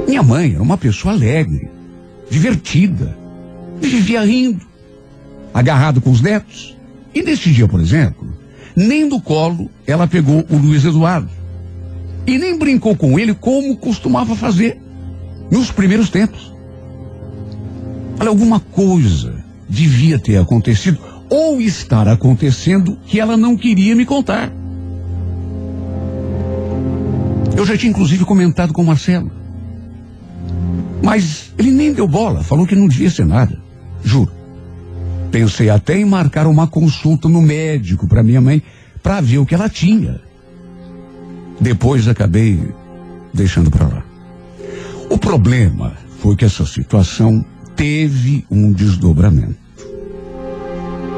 [0.06, 1.68] Minha mãe era uma pessoa alegre,
[2.30, 3.16] divertida,
[3.88, 4.64] vivia rindo,
[5.52, 6.76] agarrado com os netos.
[7.14, 8.32] E nesse dia, por exemplo,
[8.74, 11.30] nem do colo ela pegou o Luiz Eduardo.
[12.26, 14.80] E nem brincou com ele como costumava fazer
[15.50, 16.52] nos primeiros tempos.
[18.18, 24.52] Olha, alguma coisa devia ter acontecido ou estar acontecendo que ela não queria me contar.
[27.56, 29.30] Eu já tinha inclusive comentado com o Marcelo.
[31.02, 33.60] Mas ele nem deu bola, falou que não devia ser nada.
[34.04, 34.32] Juro.
[35.30, 38.62] Pensei até em marcar uma consulta no médico para minha mãe
[39.02, 40.20] para ver o que ela tinha.
[41.60, 42.60] Depois acabei
[43.32, 44.04] deixando para lá.
[45.08, 47.44] O problema foi que essa situação
[47.74, 49.56] teve um desdobramento.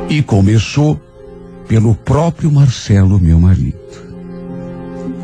[0.09, 1.01] E começou
[1.67, 3.79] pelo próprio Marcelo, meu marido.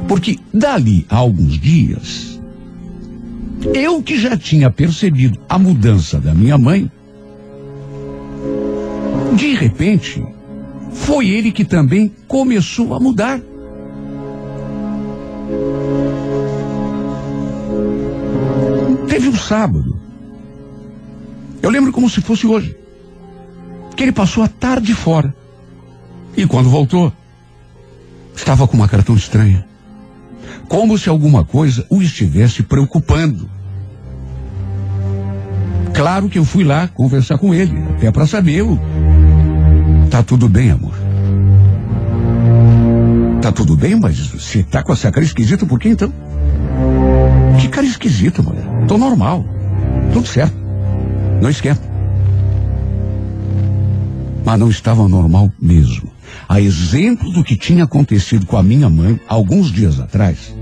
[0.09, 2.41] Porque dali a alguns dias,
[3.75, 6.91] eu que já tinha percebido a mudança da minha mãe,
[9.41, 10.23] de repente,
[10.93, 13.41] foi ele que também começou a mudar.
[19.09, 19.99] Teve um sábado.
[21.63, 22.77] Eu lembro como se fosse hoje.
[23.97, 25.35] Que ele passou a tarde fora.
[26.37, 27.11] E quando voltou,
[28.37, 29.67] estava com uma cara tão estranha.
[30.69, 33.49] Como se alguma coisa o estivesse preocupando.
[35.95, 38.79] Claro que eu fui lá conversar com ele, até para saber o.
[40.11, 40.93] Tá tudo bem, amor.
[43.41, 46.13] Tá tudo bem, mas você tá com essa cara esquisita por quê então?
[47.61, 48.65] Que cara esquisita, mulher.
[48.89, 49.45] Tô normal.
[50.13, 50.57] Tudo certo.
[51.41, 51.81] Não esquenta.
[54.45, 56.11] Mas não estava normal mesmo.
[56.49, 60.55] A exemplo do que tinha acontecido com a minha mãe alguns dias atrás,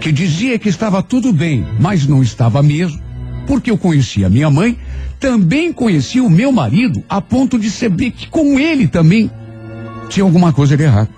[0.00, 3.00] que dizia que estava tudo bem, mas não estava mesmo,
[3.48, 4.78] porque eu conhecia minha mãe,
[5.18, 9.30] também conhecia o meu marido, a ponto de saber que com ele também
[10.10, 11.08] tinha alguma coisa de errado.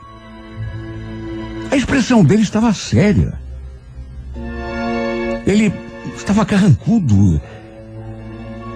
[1.73, 3.35] A expressão dele estava séria.
[5.45, 5.73] Ele
[6.17, 7.41] estava carrancudo.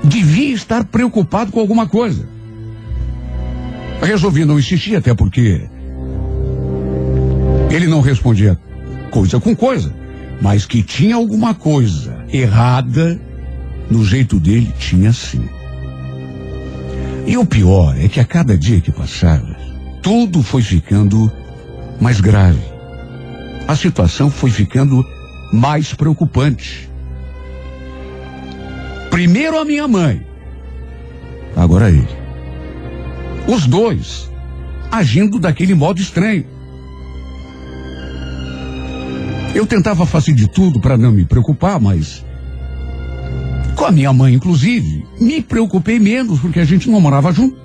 [0.03, 2.29] Devia estar preocupado com alguma coisa.
[4.03, 5.63] Resolvi não insistir, até porque
[7.71, 8.59] ele não respondia
[9.13, 9.95] coisa com coisa,
[10.43, 13.21] mas que tinha alguma coisa errada
[13.91, 15.49] no jeito dele, tinha sim.
[17.27, 19.57] E o pior é que a cada dia que passava,
[20.03, 21.33] tudo foi ficando
[22.01, 22.63] mais grave.
[23.67, 25.05] A situação foi ficando
[25.53, 26.91] mais preocupante.
[29.11, 30.27] Primeiro a minha mãe,
[31.57, 32.09] agora ele.
[33.47, 34.31] Os dois
[34.91, 36.47] agindo daquele modo estranho.
[39.55, 42.24] Eu tentava fazer de tudo para não me preocupar, mas
[43.75, 47.57] com a minha mãe, inclusive, me preocupei menos porque a gente não morava junto.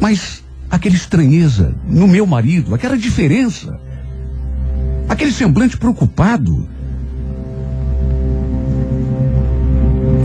[0.00, 3.78] Mas aquela estranheza no meu marido, aquela diferença,
[5.08, 6.68] aquele semblante preocupado.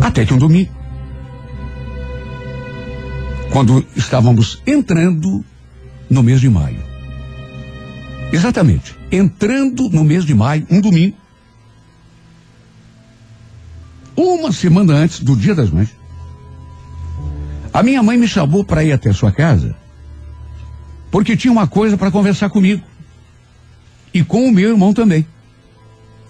[0.01, 0.71] Até que um domingo,
[3.51, 5.43] quando estávamos entrando
[6.09, 6.79] no mês de maio.
[8.31, 11.15] Exatamente, entrando no mês de maio, um domingo,
[14.15, 15.89] uma semana antes do Dia das Mães,
[17.73, 19.75] a minha mãe me chamou para ir até sua casa,
[21.11, 22.81] porque tinha uma coisa para conversar comigo
[24.13, 25.27] e com o meu irmão também.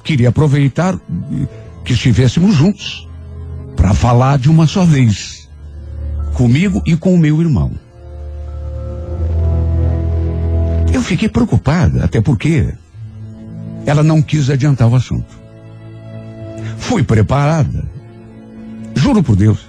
[0.04, 1.00] Queria aproveitar
[1.84, 3.08] que estivéssemos juntos
[3.76, 5.48] para falar de uma só vez,
[6.34, 7.72] comigo e com o meu irmão.
[10.92, 12.74] Eu fiquei preocupada, até porque
[13.86, 15.45] ela não quis adiantar o assunto.
[16.88, 17.84] Fui preparada.
[18.94, 19.66] Juro por Deus.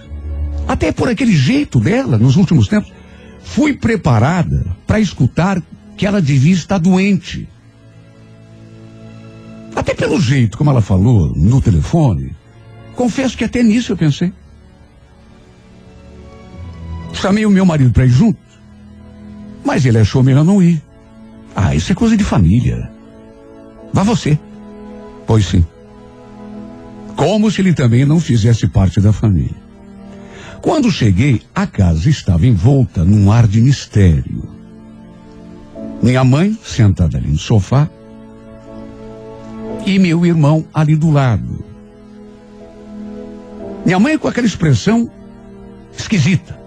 [0.69, 2.93] Até por aquele jeito dela nos últimos tempos.
[3.43, 5.63] Fui preparada para escutar
[5.97, 7.49] que ela devia estar doente.
[9.75, 12.37] Até pelo jeito como ela falou no telefone.
[12.95, 14.31] Confesso que até nisso eu pensei.
[17.15, 18.39] Chamei o meu marido para ir junto.
[19.65, 20.83] Mas ele achou melhor não ir.
[21.55, 22.91] Ah, isso é coisa de família.
[23.91, 24.39] Vá você.
[25.27, 25.65] Pois sim.
[27.17, 29.67] Como se ele também não fizesse parte da família.
[30.61, 34.49] Quando cheguei, a casa estava envolta num ar de mistério.
[36.03, 37.89] Minha mãe sentada ali no sofá
[39.87, 41.65] e meu irmão ali do lado.
[43.85, 45.11] Minha mãe com aquela expressão
[45.97, 46.59] esquisita.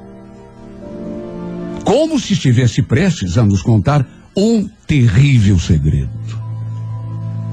[1.83, 6.09] Como se estivesse prestes a nos contar um terrível segredo.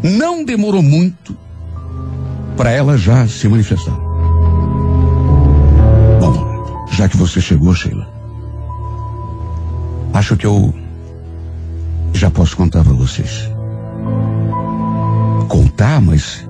[0.02, 1.36] Não demorou muito
[2.56, 3.94] para ela já se manifestar.
[6.20, 8.08] Bom, já que você chegou, Sheila,
[10.14, 10.74] acho que eu
[12.12, 13.50] já posso contar para vocês.
[15.48, 16.46] Contar, mas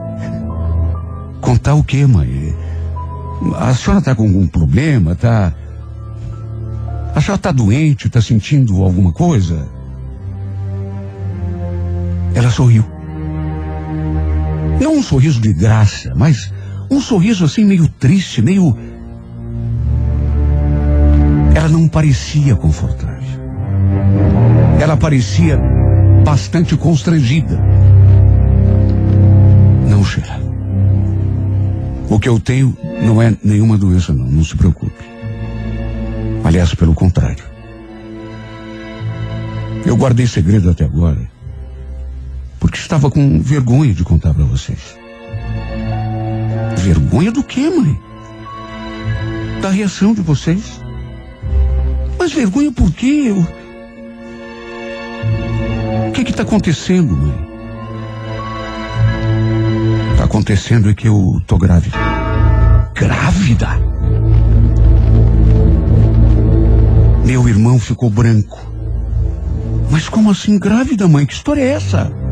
[1.41, 2.55] contar o quê, mãe?
[3.57, 5.15] A senhora está com algum problema?
[5.15, 5.53] Tá?
[7.15, 8.07] A senhora está doente?
[8.07, 9.69] Está sentindo alguma coisa?
[12.35, 12.96] Ela sorriu.
[14.81, 16.53] Não um sorriso de graça, mas
[16.91, 18.77] um sorriso assim meio triste, meio.
[21.55, 23.17] Ela não parecia confortável.
[24.81, 25.59] Ela parecia
[26.25, 27.59] bastante constrangida.
[29.89, 30.41] Não, Sheila.
[32.09, 34.27] O que eu tenho não é nenhuma doença, não.
[34.27, 35.05] Não se preocupe.
[36.45, 37.45] Aliás, pelo contrário.
[39.85, 41.36] Eu guardei segredo até agora
[42.67, 44.99] porque estava com vergonha de contar para vocês.
[46.79, 48.01] Vergonha do quê, mãe?
[49.63, 50.81] Da reação de vocês.
[52.19, 53.33] Mas vergonha por quê?
[56.09, 57.47] O que está acontecendo, mãe?
[60.13, 61.97] Está acontecendo é que eu tô grávida.
[62.95, 63.69] Grávida?
[67.25, 68.59] Meu irmão ficou branco.
[69.89, 71.25] Mas como assim grávida, mãe?
[71.25, 72.26] Que história é essa?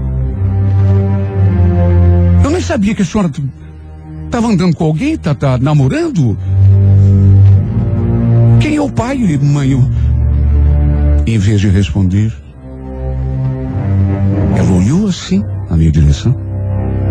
[2.55, 3.29] Nem sabia que a senhora
[4.27, 6.39] estava andando com alguém, tá, tá namorando.
[8.61, 9.73] Quem é o pai, mãe?
[9.73, 9.83] Eu...
[11.27, 12.33] Em vez de responder,
[14.57, 16.33] ela olhou assim na minha direção,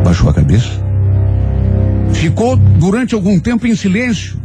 [0.05, 0.81] baixou a cabeça,
[2.13, 4.39] ficou durante algum tempo em silêncio,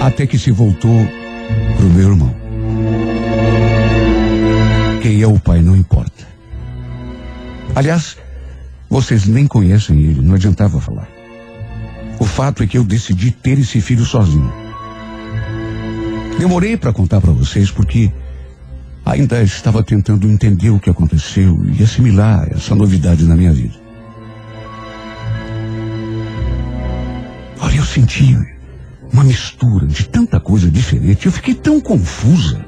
[0.00, 1.06] até que se voltou
[1.76, 2.34] para o meu irmão.
[5.02, 6.26] Quem é o pai não importa.
[7.74, 8.23] Aliás,
[8.94, 11.08] vocês nem conhecem ele, não adiantava falar.
[12.20, 14.52] O fato é que eu decidi ter esse filho sozinho.
[16.38, 18.12] Demorei para contar para vocês porque
[19.04, 23.74] ainda estava tentando entender o que aconteceu e assimilar essa novidade na minha vida.
[27.60, 28.38] Olha, eu senti
[29.12, 31.26] uma mistura de tanta coisa diferente.
[31.26, 32.64] Eu fiquei tão confusa.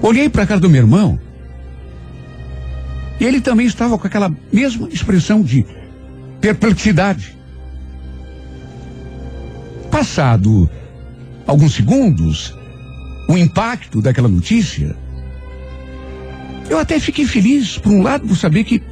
[0.00, 1.18] Olhei para a cara do meu irmão
[3.20, 5.66] e ele também estava com aquela mesma expressão de
[6.40, 7.36] perplexidade.
[9.90, 10.68] Passado
[11.46, 12.56] alguns segundos,
[13.28, 14.96] o impacto daquela notícia,
[16.70, 18.82] eu até fiquei feliz, por um lado, por saber que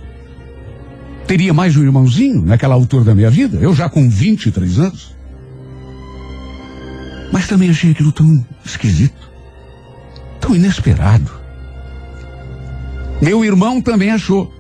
[1.27, 5.17] teria mais um irmãozinho naquela altura da minha vida, eu já com 23 anos.
[7.33, 9.31] Mas também achei aquilo tão esquisito,
[10.41, 11.38] tão inesperado.
[13.21, 14.53] Meu irmão também achou.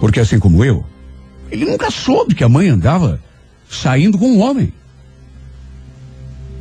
[0.00, 0.84] Porque assim como eu,
[1.50, 3.22] ele nunca soube que a mãe andava
[3.68, 4.72] saindo com um homem.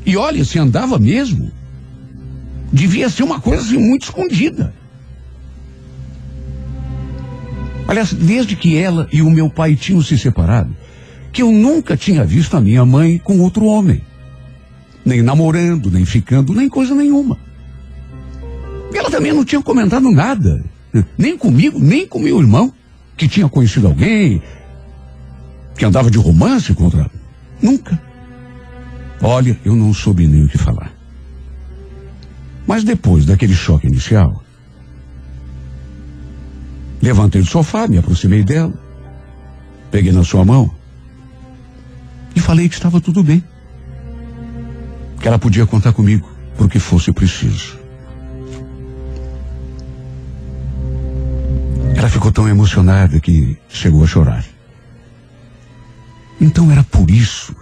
[0.06, 1.52] E olha, se andava mesmo,
[2.72, 4.74] devia ser uma coisa assim muito escondida.
[7.88, 10.76] Aliás, desde que ela e o meu pai tinham se separado,
[11.32, 14.02] que eu nunca tinha visto a minha mãe com outro homem.
[15.06, 17.38] Nem namorando, nem ficando, nem coisa nenhuma.
[18.94, 20.64] Ela também não tinha comentado nada.
[21.18, 22.72] Nem comigo, nem com meu irmão,
[23.18, 24.42] que tinha conhecido alguém,
[25.76, 27.10] que andava de romance contra.
[27.62, 28.00] Nunca.
[29.22, 30.92] Olha, eu não soube nem o que falar.
[32.68, 34.44] Mas depois daquele choque inicial,
[37.02, 38.74] levantei do sofá, me aproximei dela,
[39.92, 40.74] peguei na sua mão
[42.36, 43.44] e falei que estava tudo bem.
[45.20, 47.83] Que ela podia contar comigo por que fosse preciso.
[51.96, 54.46] Ela ficou tão emocionada que chegou a chorar.
[56.40, 57.56] Então era por isso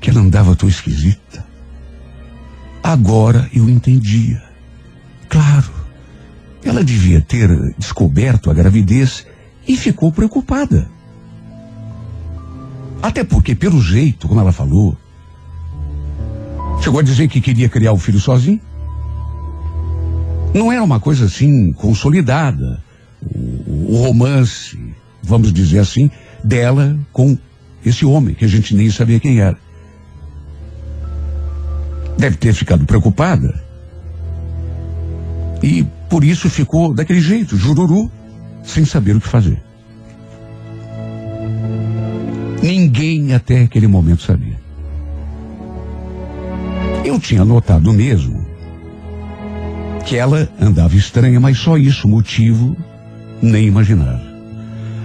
[0.00, 1.44] que ela andava tão esquisita.
[2.82, 4.42] Agora eu entendia.
[5.28, 5.70] Claro,
[6.64, 7.48] ela devia ter
[7.78, 9.26] descoberto a gravidez
[9.66, 10.90] e ficou preocupada.
[13.02, 14.96] Até porque, pelo jeito, como ela falou,
[16.82, 18.60] chegou a dizer que queria criar o filho sozinho.
[20.52, 22.82] Não era uma coisa assim consolidada.
[23.90, 24.78] O, romance,
[25.20, 26.08] vamos dizer assim,
[26.44, 27.36] dela com
[27.84, 29.58] esse homem, que a gente nem sabia quem era.
[32.16, 33.52] Deve ter ficado preocupada.
[35.60, 38.08] E por isso ficou daquele jeito, jururu,
[38.62, 39.60] sem saber o que fazer.
[42.62, 44.56] Ninguém até aquele momento sabia.
[47.04, 48.46] Eu tinha notado mesmo
[50.06, 52.76] que ela andava estranha, mas só isso, motivo,
[53.42, 54.20] nem imaginar.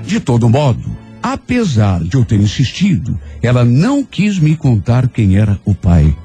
[0.06, 5.60] De todo modo, apesar de eu ter insistido, ela não quis me contar quem era
[5.66, 6.16] o pai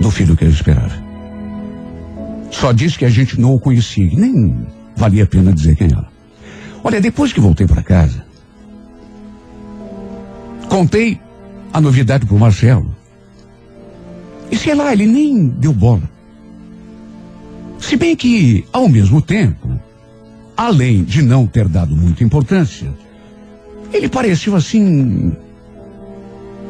[0.00, 0.94] do filho que eu esperava.
[2.50, 4.66] Só disse que a gente não o conhecia, nem
[4.96, 6.06] valia a pena dizer quem era.
[6.84, 8.24] Olha, depois que voltei para casa,
[10.68, 11.20] contei
[11.72, 12.94] a novidade pro Marcelo.
[14.50, 16.10] E sei lá, ele nem deu bola.
[17.78, 19.80] Se bem que, ao mesmo tempo,
[20.62, 22.92] além de não ter dado muita importância,
[23.92, 25.32] ele pareceu assim.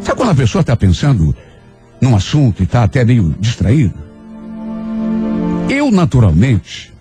[0.01, 1.37] Sabe quando a pessoa está pensando
[2.01, 3.95] num assunto e está até meio distraído?
[5.69, 6.93] Eu, naturalmente,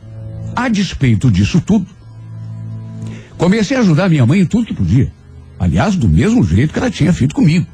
[0.54, 1.88] a despeito disso tudo,
[3.38, 5.12] comecei a ajudar minha mãe em tudo que podia.
[5.58, 7.66] Aliás, do mesmo jeito que ela tinha feito comigo,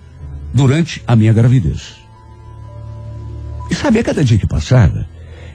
[0.53, 1.95] durante a minha gravidez.
[3.69, 5.07] E sabe, a cada dia que passava,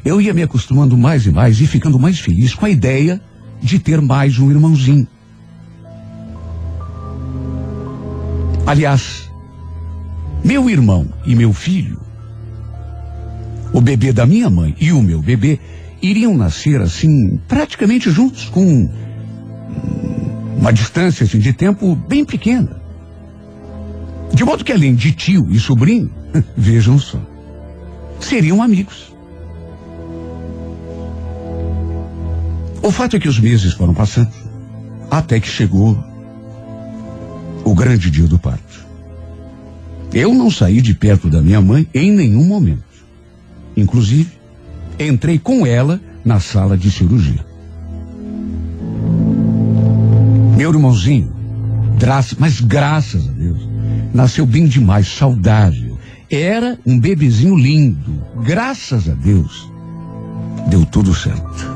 [0.05, 3.21] eu ia me acostumando mais e mais e ficando mais feliz com a ideia
[3.63, 5.07] de ter mais um irmãozinho.
[8.67, 9.31] Aliás,
[10.45, 12.01] meu irmão e meu filho,
[13.73, 15.59] o bebê da minha mãe e o meu bebê,
[16.01, 18.91] iriam nascer assim, praticamente juntos, com
[20.59, 22.81] uma distância assim, de tempo bem pequena.
[24.35, 26.11] De modo que além de tio e sobrinho,
[26.57, 27.21] vejam só,
[28.21, 29.12] seriam amigos.
[32.83, 34.33] O fato é que os meses foram passando,
[35.09, 35.97] até que chegou
[37.65, 38.85] o grande dia do parto.
[40.13, 42.83] Eu não saí de perto da minha mãe em nenhum momento.
[43.77, 44.33] Inclusive,
[44.99, 47.45] entrei com ela na sala de cirurgia.
[50.57, 51.33] Meu irmãozinho,
[52.39, 53.69] mas graças a Deus,
[54.13, 55.99] nasceu bem demais, saudável.
[56.29, 58.23] Era um bebezinho lindo.
[58.45, 59.71] Graças a Deus,
[60.69, 61.72] deu tudo certo.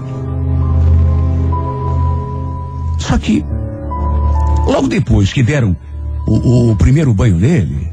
[3.09, 3.45] Só que,
[4.66, 5.77] logo depois que deram
[6.27, 7.93] o, o- o primeiro banho nele,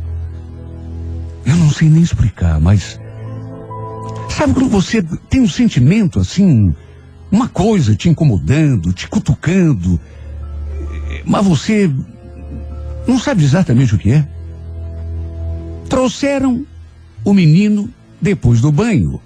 [1.45, 2.99] eu não sei nem explicar, mas.
[4.29, 6.73] Sabe quando você tem um sentimento assim,
[7.31, 9.99] uma coisa te incomodando, te cutucando,
[11.25, 11.91] mas você
[13.07, 14.27] não sabe exatamente o que é?
[15.89, 16.65] Trouxeram
[17.23, 17.87] o menino
[18.21, 19.21] depois do banho.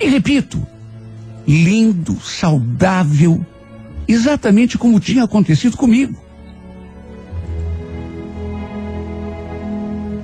[0.00, 0.60] E repito,
[1.46, 3.44] lindo, saudável,
[4.06, 6.16] exatamente como tinha acontecido comigo.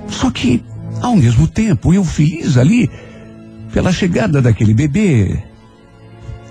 [0.08, 0.62] Só que,
[1.00, 2.90] ao mesmo tempo, eu feliz ali
[3.72, 5.42] pela chegada daquele bebê,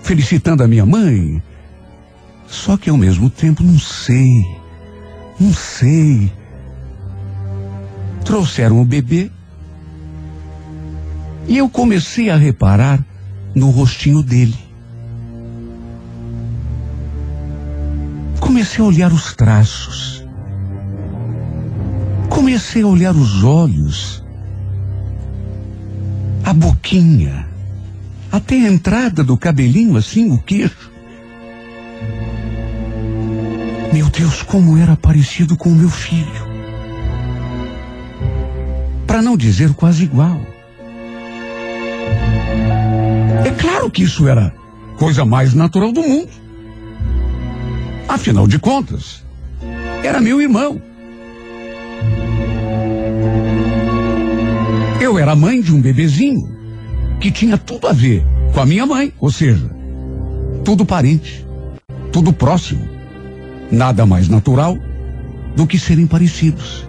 [0.03, 1.41] felicitando a minha mãe.
[2.47, 4.27] Só que ao mesmo tempo não sei,
[5.39, 6.31] não sei.
[8.25, 9.31] Trouxeram o bebê
[11.47, 13.03] e eu comecei a reparar
[13.55, 14.70] no rostinho dele.
[18.41, 20.25] Comecei a olhar os traços.
[22.27, 24.23] Comecei a olhar os olhos,
[26.43, 27.47] a boquinha,
[28.31, 30.91] até a entrada do cabelinho, assim, o queixo.
[33.93, 36.49] Meu Deus, como era parecido com o meu filho.
[39.05, 40.41] Para não dizer quase igual.
[43.45, 44.53] É claro que isso era
[44.97, 46.40] coisa mais natural do mundo.
[48.11, 49.23] Afinal de contas,
[50.03, 50.81] era meu irmão.
[54.99, 56.45] Eu era mãe de um bebezinho
[57.21, 58.21] que tinha tudo a ver
[58.53, 59.65] com a minha mãe, ou seja,
[60.65, 61.47] tudo parente,
[62.11, 62.85] tudo próximo.
[63.71, 64.77] Nada mais natural
[65.55, 66.85] do que serem parecidos.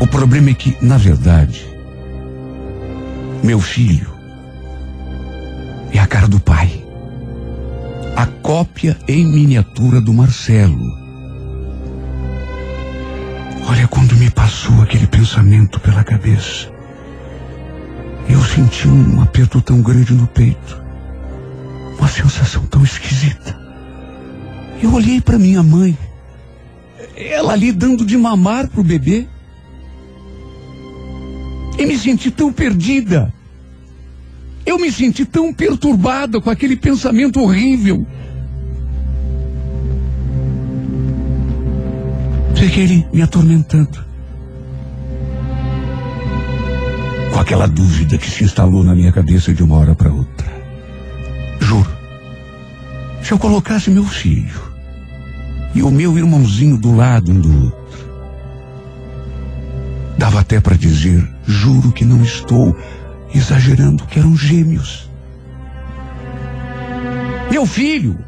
[0.00, 1.64] O problema é que, na verdade,
[3.40, 4.10] meu filho
[5.92, 6.81] é a cara do pai.
[8.16, 11.02] A cópia em miniatura do Marcelo.
[13.68, 16.70] Olha quando me passou aquele pensamento pela cabeça.
[18.28, 20.82] Eu senti um aperto tão grande no peito.
[21.98, 23.58] Uma sensação tão esquisita.
[24.82, 25.96] Eu olhei para minha mãe.
[27.16, 29.26] Ela ali dando de mamar pro bebê.
[31.78, 33.32] E me senti tão perdida.
[34.64, 38.06] Eu me senti tão perturbada com aquele pensamento horrível.
[42.54, 43.98] Fiquei ele me atormentando.
[47.32, 50.46] Com aquela dúvida que se instalou na minha cabeça de uma hora para outra.
[51.60, 51.90] Juro.
[53.22, 54.62] Se eu colocasse meu filho
[55.74, 58.08] e o meu irmãozinho do lado um do outro,
[60.16, 62.76] dava até para dizer, juro que não estou
[63.34, 65.10] exagerando, que eram gêmeos.
[67.50, 68.18] Meu filho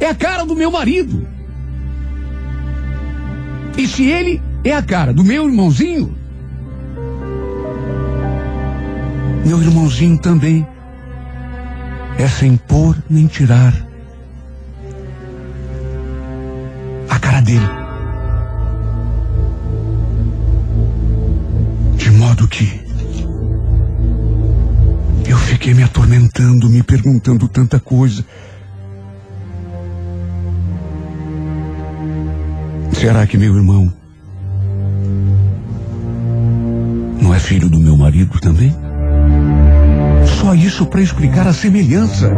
[0.00, 1.26] é a cara do meu marido.
[3.76, 6.16] E se ele é a cara do meu irmãozinho,
[9.44, 10.66] meu irmãozinho também
[12.18, 13.74] é sem pôr nem tirar
[17.08, 17.85] a cara dele.
[25.86, 28.24] Atormentando, me perguntando tanta coisa.
[32.92, 33.92] Será que meu irmão
[37.20, 38.74] não é filho do meu marido também?
[40.40, 42.30] Só isso para explicar a semelhança.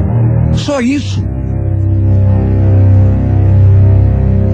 [0.54, 1.22] Só isso.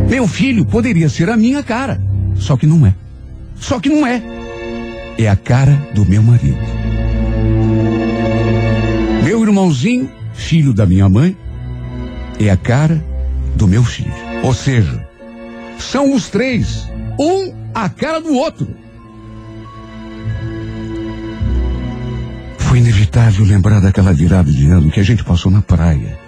[0.08, 2.00] Meu filho poderia ser a minha cara,
[2.36, 2.94] só que não é.
[3.56, 4.22] Só que não é.
[5.18, 6.73] É a cara do meu marido.
[9.24, 11.34] Meu irmãozinho, filho da minha mãe,
[12.38, 13.02] é a cara
[13.56, 14.12] do meu filho.
[14.42, 15.08] Ou seja,
[15.78, 16.86] são os três,
[17.18, 18.68] um a cara do outro.
[22.58, 26.18] Foi inevitável lembrar daquela virada de ano que a gente passou na praia.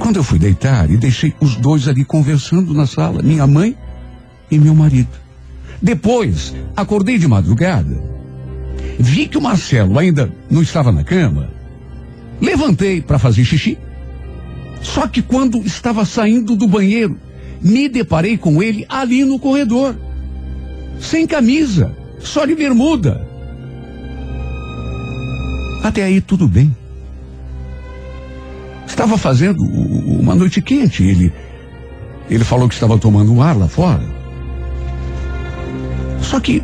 [0.00, 3.76] Quando eu fui deitar e deixei os dois ali conversando na sala, minha mãe
[4.50, 5.16] e meu marido.
[5.80, 8.19] Depois, acordei de madrugada,
[9.00, 11.50] vi que o Marcelo ainda não estava na cama,
[12.40, 13.78] levantei para fazer xixi.
[14.82, 17.18] Só que quando estava saindo do banheiro,
[17.62, 19.96] me deparei com ele ali no corredor,
[21.00, 23.26] sem camisa, só de bermuda.
[25.82, 26.74] Até aí tudo bem.
[28.86, 31.02] Estava fazendo uma noite quente.
[31.02, 31.32] Ele,
[32.28, 34.04] ele falou que estava tomando um ar lá fora.
[36.20, 36.62] Só que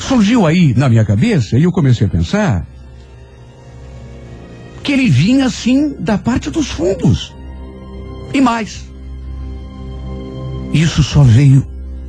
[0.00, 2.66] surgiu aí na minha cabeça e eu comecei a pensar
[4.82, 7.34] que ele vinha assim da parte dos fundos.
[8.32, 8.84] E mais.
[10.72, 11.66] Isso só veio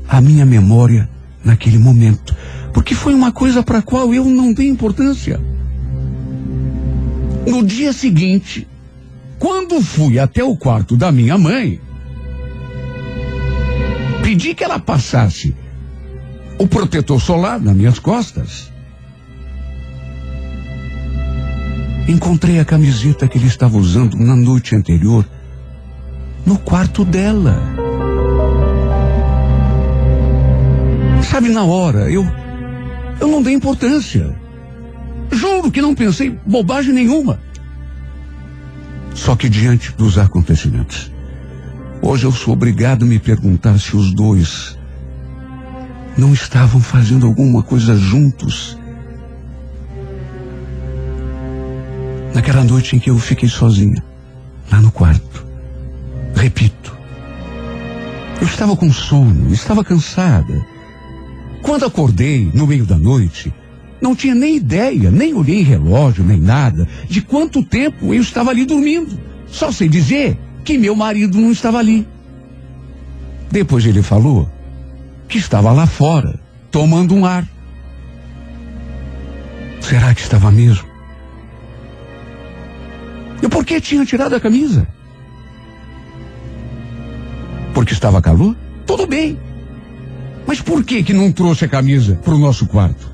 [0.08, 1.10] à minha memória
[1.44, 2.36] naquele momento,
[2.74, 5.40] porque foi uma coisa para a qual eu não dei importância.
[7.46, 8.68] No dia seguinte,
[9.40, 11.82] quando fui até o quarto da minha mãe,
[14.22, 15.56] pedi que ela passasse
[16.62, 18.72] o protetor solar nas minhas costas.
[22.08, 25.28] Encontrei a camiseta que ele estava usando na noite anterior
[26.46, 27.60] no quarto dela.
[31.24, 32.24] Sabe, na hora, eu.
[33.20, 34.36] Eu não dei importância.
[35.32, 37.40] Juro que não pensei bobagem nenhuma.
[39.16, 41.12] Só que diante dos acontecimentos,
[42.04, 44.78] hoje eu sou obrigado a me perguntar se os dois
[46.18, 48.78] não estavam fazendo alguma coisa juntos.
[52.34, 54.04] Naquela noite em que eu fiquei sozinha,
[54.72, 55.46] lá no quarto.
[56.36, 56.98] Repito,
[58.40, 60.66] eu estava com sono, estava cansada.
[61.62, 63.54] Quando acordei no meio da noite,
[64.02, 68.66] não tinha nem ideia, nem olhei relógio, nem nada, de quanto tempo eu estava ali
[68.66, 69.20] dormindo.
[69.48, 72.08] Só sei dizer que meu marido não estava ali.
[73.52, 74.50] Depois ele falou
[75.32, 76.38] que estava lá fora,
[76.70, 77.48] tomando um ar.
[79.80, 80.86] Será que estava mesmo?
[83.42, 84.86] E por que tinha tirado a camisa?
[87.74, 88.58] Porque estava calor?
[88.86, 89.40] Tudo bem.
[90.46, 93.10] Mas por que que não trouxe a camisa para o nosso quarto?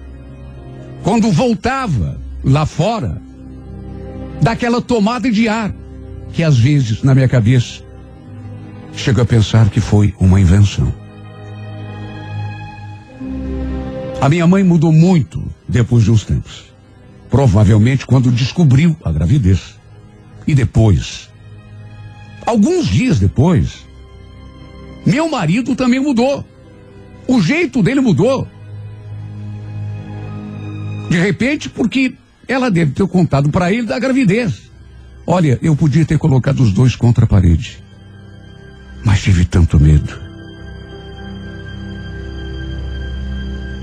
[1.03, 3.22] Quando voltava lá fora,
[4.41, 5.72] daquela tomada de ar,
[6.34, 7.84] que às vezes na minha cabeça
[8.91, 11.07] chego a pensar que foi uma invenção.
[14.19, 16.65] A minha mãe mudou muito depois de uns tempos.
[17.30, 19.76] Provavelmente quando descobriu a gravidez.
[20.48, 21.30] E depois,
[22.45, 23.85] alguns dias depois,
[25.06, 26.44] meu marido também mudou.
[27.27, 28.48] O jeito dele mudou.
[31.10, 32.15] De repente, porque
[32.48, 34.72] ela deve ter contado para ele da gravidez.
[35.26, 37.84] Olha, eu podia ter colocado os dois contra a parede.
[39.03, 40.27] Mas tive tanto medo.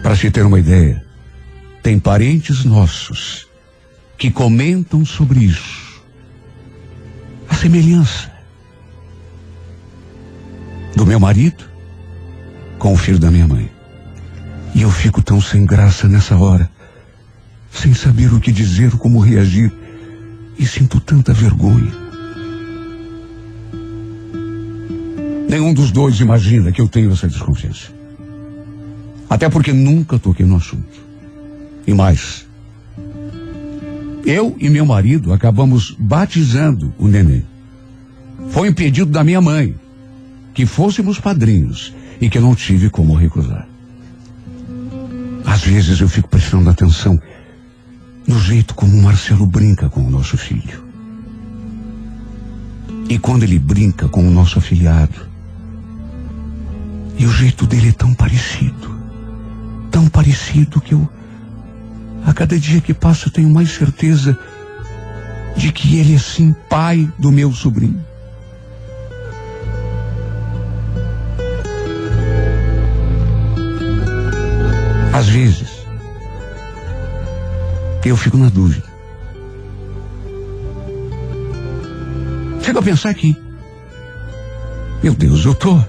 [0.05, 1.03] Para se ter uma ideia,
[1.83, 3.49] tem parentes nossos
[4.19, 6.03] que comentam sobre isso.
[7.49, 8.31] A semelhança
[10.95, 11.65] do meu marido
[12.79, 13.71] com o filho da minha mãe.
[14.75, 16.71] E eu fico tão sem graça nessa hora,
[17.73, 19.73] sem saber o que dizer como reagir,
[20.59, 21.93] e sinto tanta vergonha.
[25.49, 28.04] Nenhum dos dois imagina que eu tenho essa desconfiança.
[29.35, 31.05] Até porque nunca toquei no assunto.
[31.85, 32.47] E mais,
[34.24, 37.44] eu e meu marido acabamos batizando o neném.
[38.51, 39.74] Foi um pedido da minha mãe
[40.55, 43.66] que fôssemos padrinhos e que eu não tive como recusar.
[45.44, 47.20] Às vezes eu fico prestando atenção
[48.28, 50.85] no jeito como o Marcelo brinca com o nosso filho.
[53.09, 55.27] E quando ele brinca com o nosso afilhado.
[57.19, 58.94] E o jeito dele é tão parecido.
[59.95, 61.09] Tão parecido que eu,
[62.27, 64.37] a cada dia que passa, tenho mais certeza
[65.57, 68.05] de que ele é sim pai do meu sobrinho.
[75.12, 75.87] Às vezes,
[78.05, 78.89] eu fico na dúvida.
[82.62, 83.37] Chego a pensar que,
[85.05, 85.81] meu Deus, eu tô,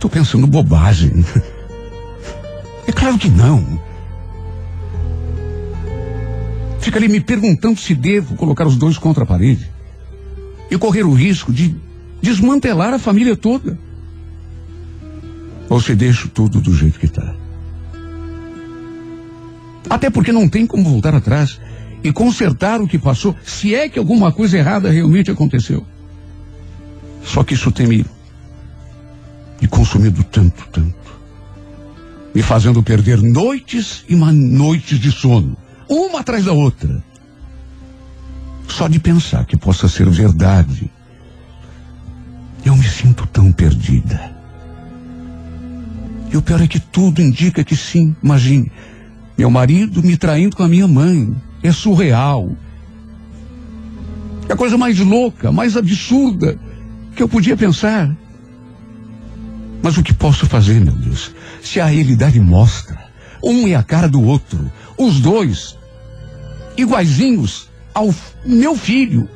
[0.00, 1.22] tô pensando bobagem.
[2.86, 3.80] É claro que não.
[6.80, 9.70] Fica ali me perguntando se devo colocar os dois contra a parede
[10.70, 11.74] e correr o risco de
[12.20, 13.78] desmantelar a família toda.
[15.68, 17.34] Ou se deixo tudo do jeito que está.
[19.88, 21.58] Até porque não tem como voltar atrás
[22.02, 25.86] e consertar o que passou, se é que alguma coisa errada realmente aconteceu.
[27.22, 28.04] Só que isso tem me,
[29.60, 31.03] me consumido tanto, tanto.
[32.34, 35.56] Me fazendo perder noites e noites de sono,
[35.88, 37.02] uma atrás da outra.
[38.66, 40.90] Só de pensar que possa ser verdade,
[42.64, 44.34] eu me sinto tão perdida.
[46.32, 48.72] E o pior é que tudo indica que sim, imagine.
[49.38, 51.32] Meu marido me traindo com a minha mãe.
[51.62, 52.50] É surreal.
[54.48, 56.58] É a coisa mais louca, mais absurda
[57.14, 58.14] que eu podia pensar.
[59.84, 61.30] Mas o que posso fazer, meu Deus?
[61.62, 62.98] Se a realidade mostra,
[63.42, 65.76] um é a cara do outro, os dois
[66.74, 68.12] iguaizinhos ao
[68.46, 69.28] meu filho,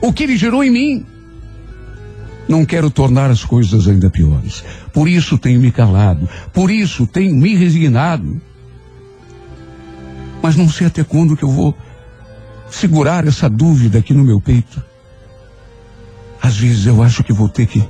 [0.00, 1.06] o que ele gerou em mim.
[2.48, 4.64] Não quero tornar as coisas ainda piores.
[4.90, 8.40] Por isso tenho me calado, por isso tenho me resignado.
[10.42, 11.76] Mas não sei até quando que eu vou
[12.70, 14.82] segurar essa dúvida aqui no meu peito.
[16.40, 17.86] Às vezes eu acho que vou ter que,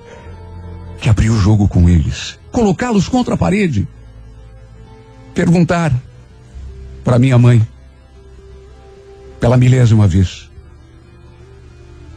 [1.01, 3.87] que abrir o jogo com eles, colocá-los contra a parede,
[5.35, 5.93] perguntar
[7.03, 7.67] para minha mãe,
[9.39, 10.51] pela milésima vez,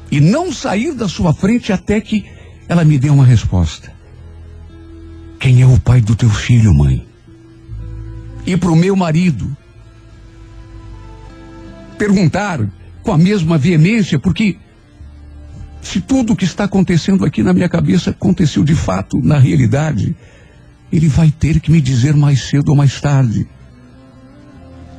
[0.10, 2.26] e não sair da sua frente até que
[2.68, 3.92] ela me dê uma resposta.
[5.40, 7.06] Quem é o pai do teu filho, mãe?
[8.46, 9.56] E para o meu marido,
[11.98, 12.66] perguntar
[13.04, 14.58] com a mesma veemência, porque
[15.82, 20.16] se tudo o que está acontecendo aqui na minha cabeça aconteceu de fato na realidade,
[20.92, 23.48] ele vai ter que me dizer mais cedo ou mais tarde.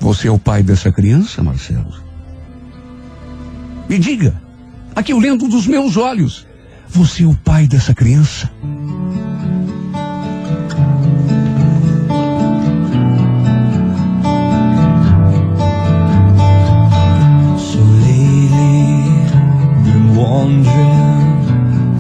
[0.00, 1.92] Você é o pai dessa criança, Marcelo?
[3.88, 4.40] Me diga,
[4.98, 6.44] Aqui lendo dos meus olhos.
[6.88, 8.50] Você é o pai dessa criança.
[20.48, 21.42] Wondering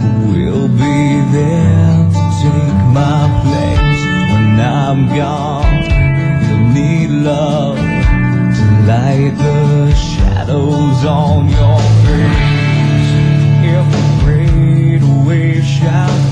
[0.00, 4.02] who will be there to take my place
[4.32, 5.82] when I'm gone.
[6.44, 13.10] You'll need love to light the shadows on your face.
[13.76, 16.27] If a great wave shall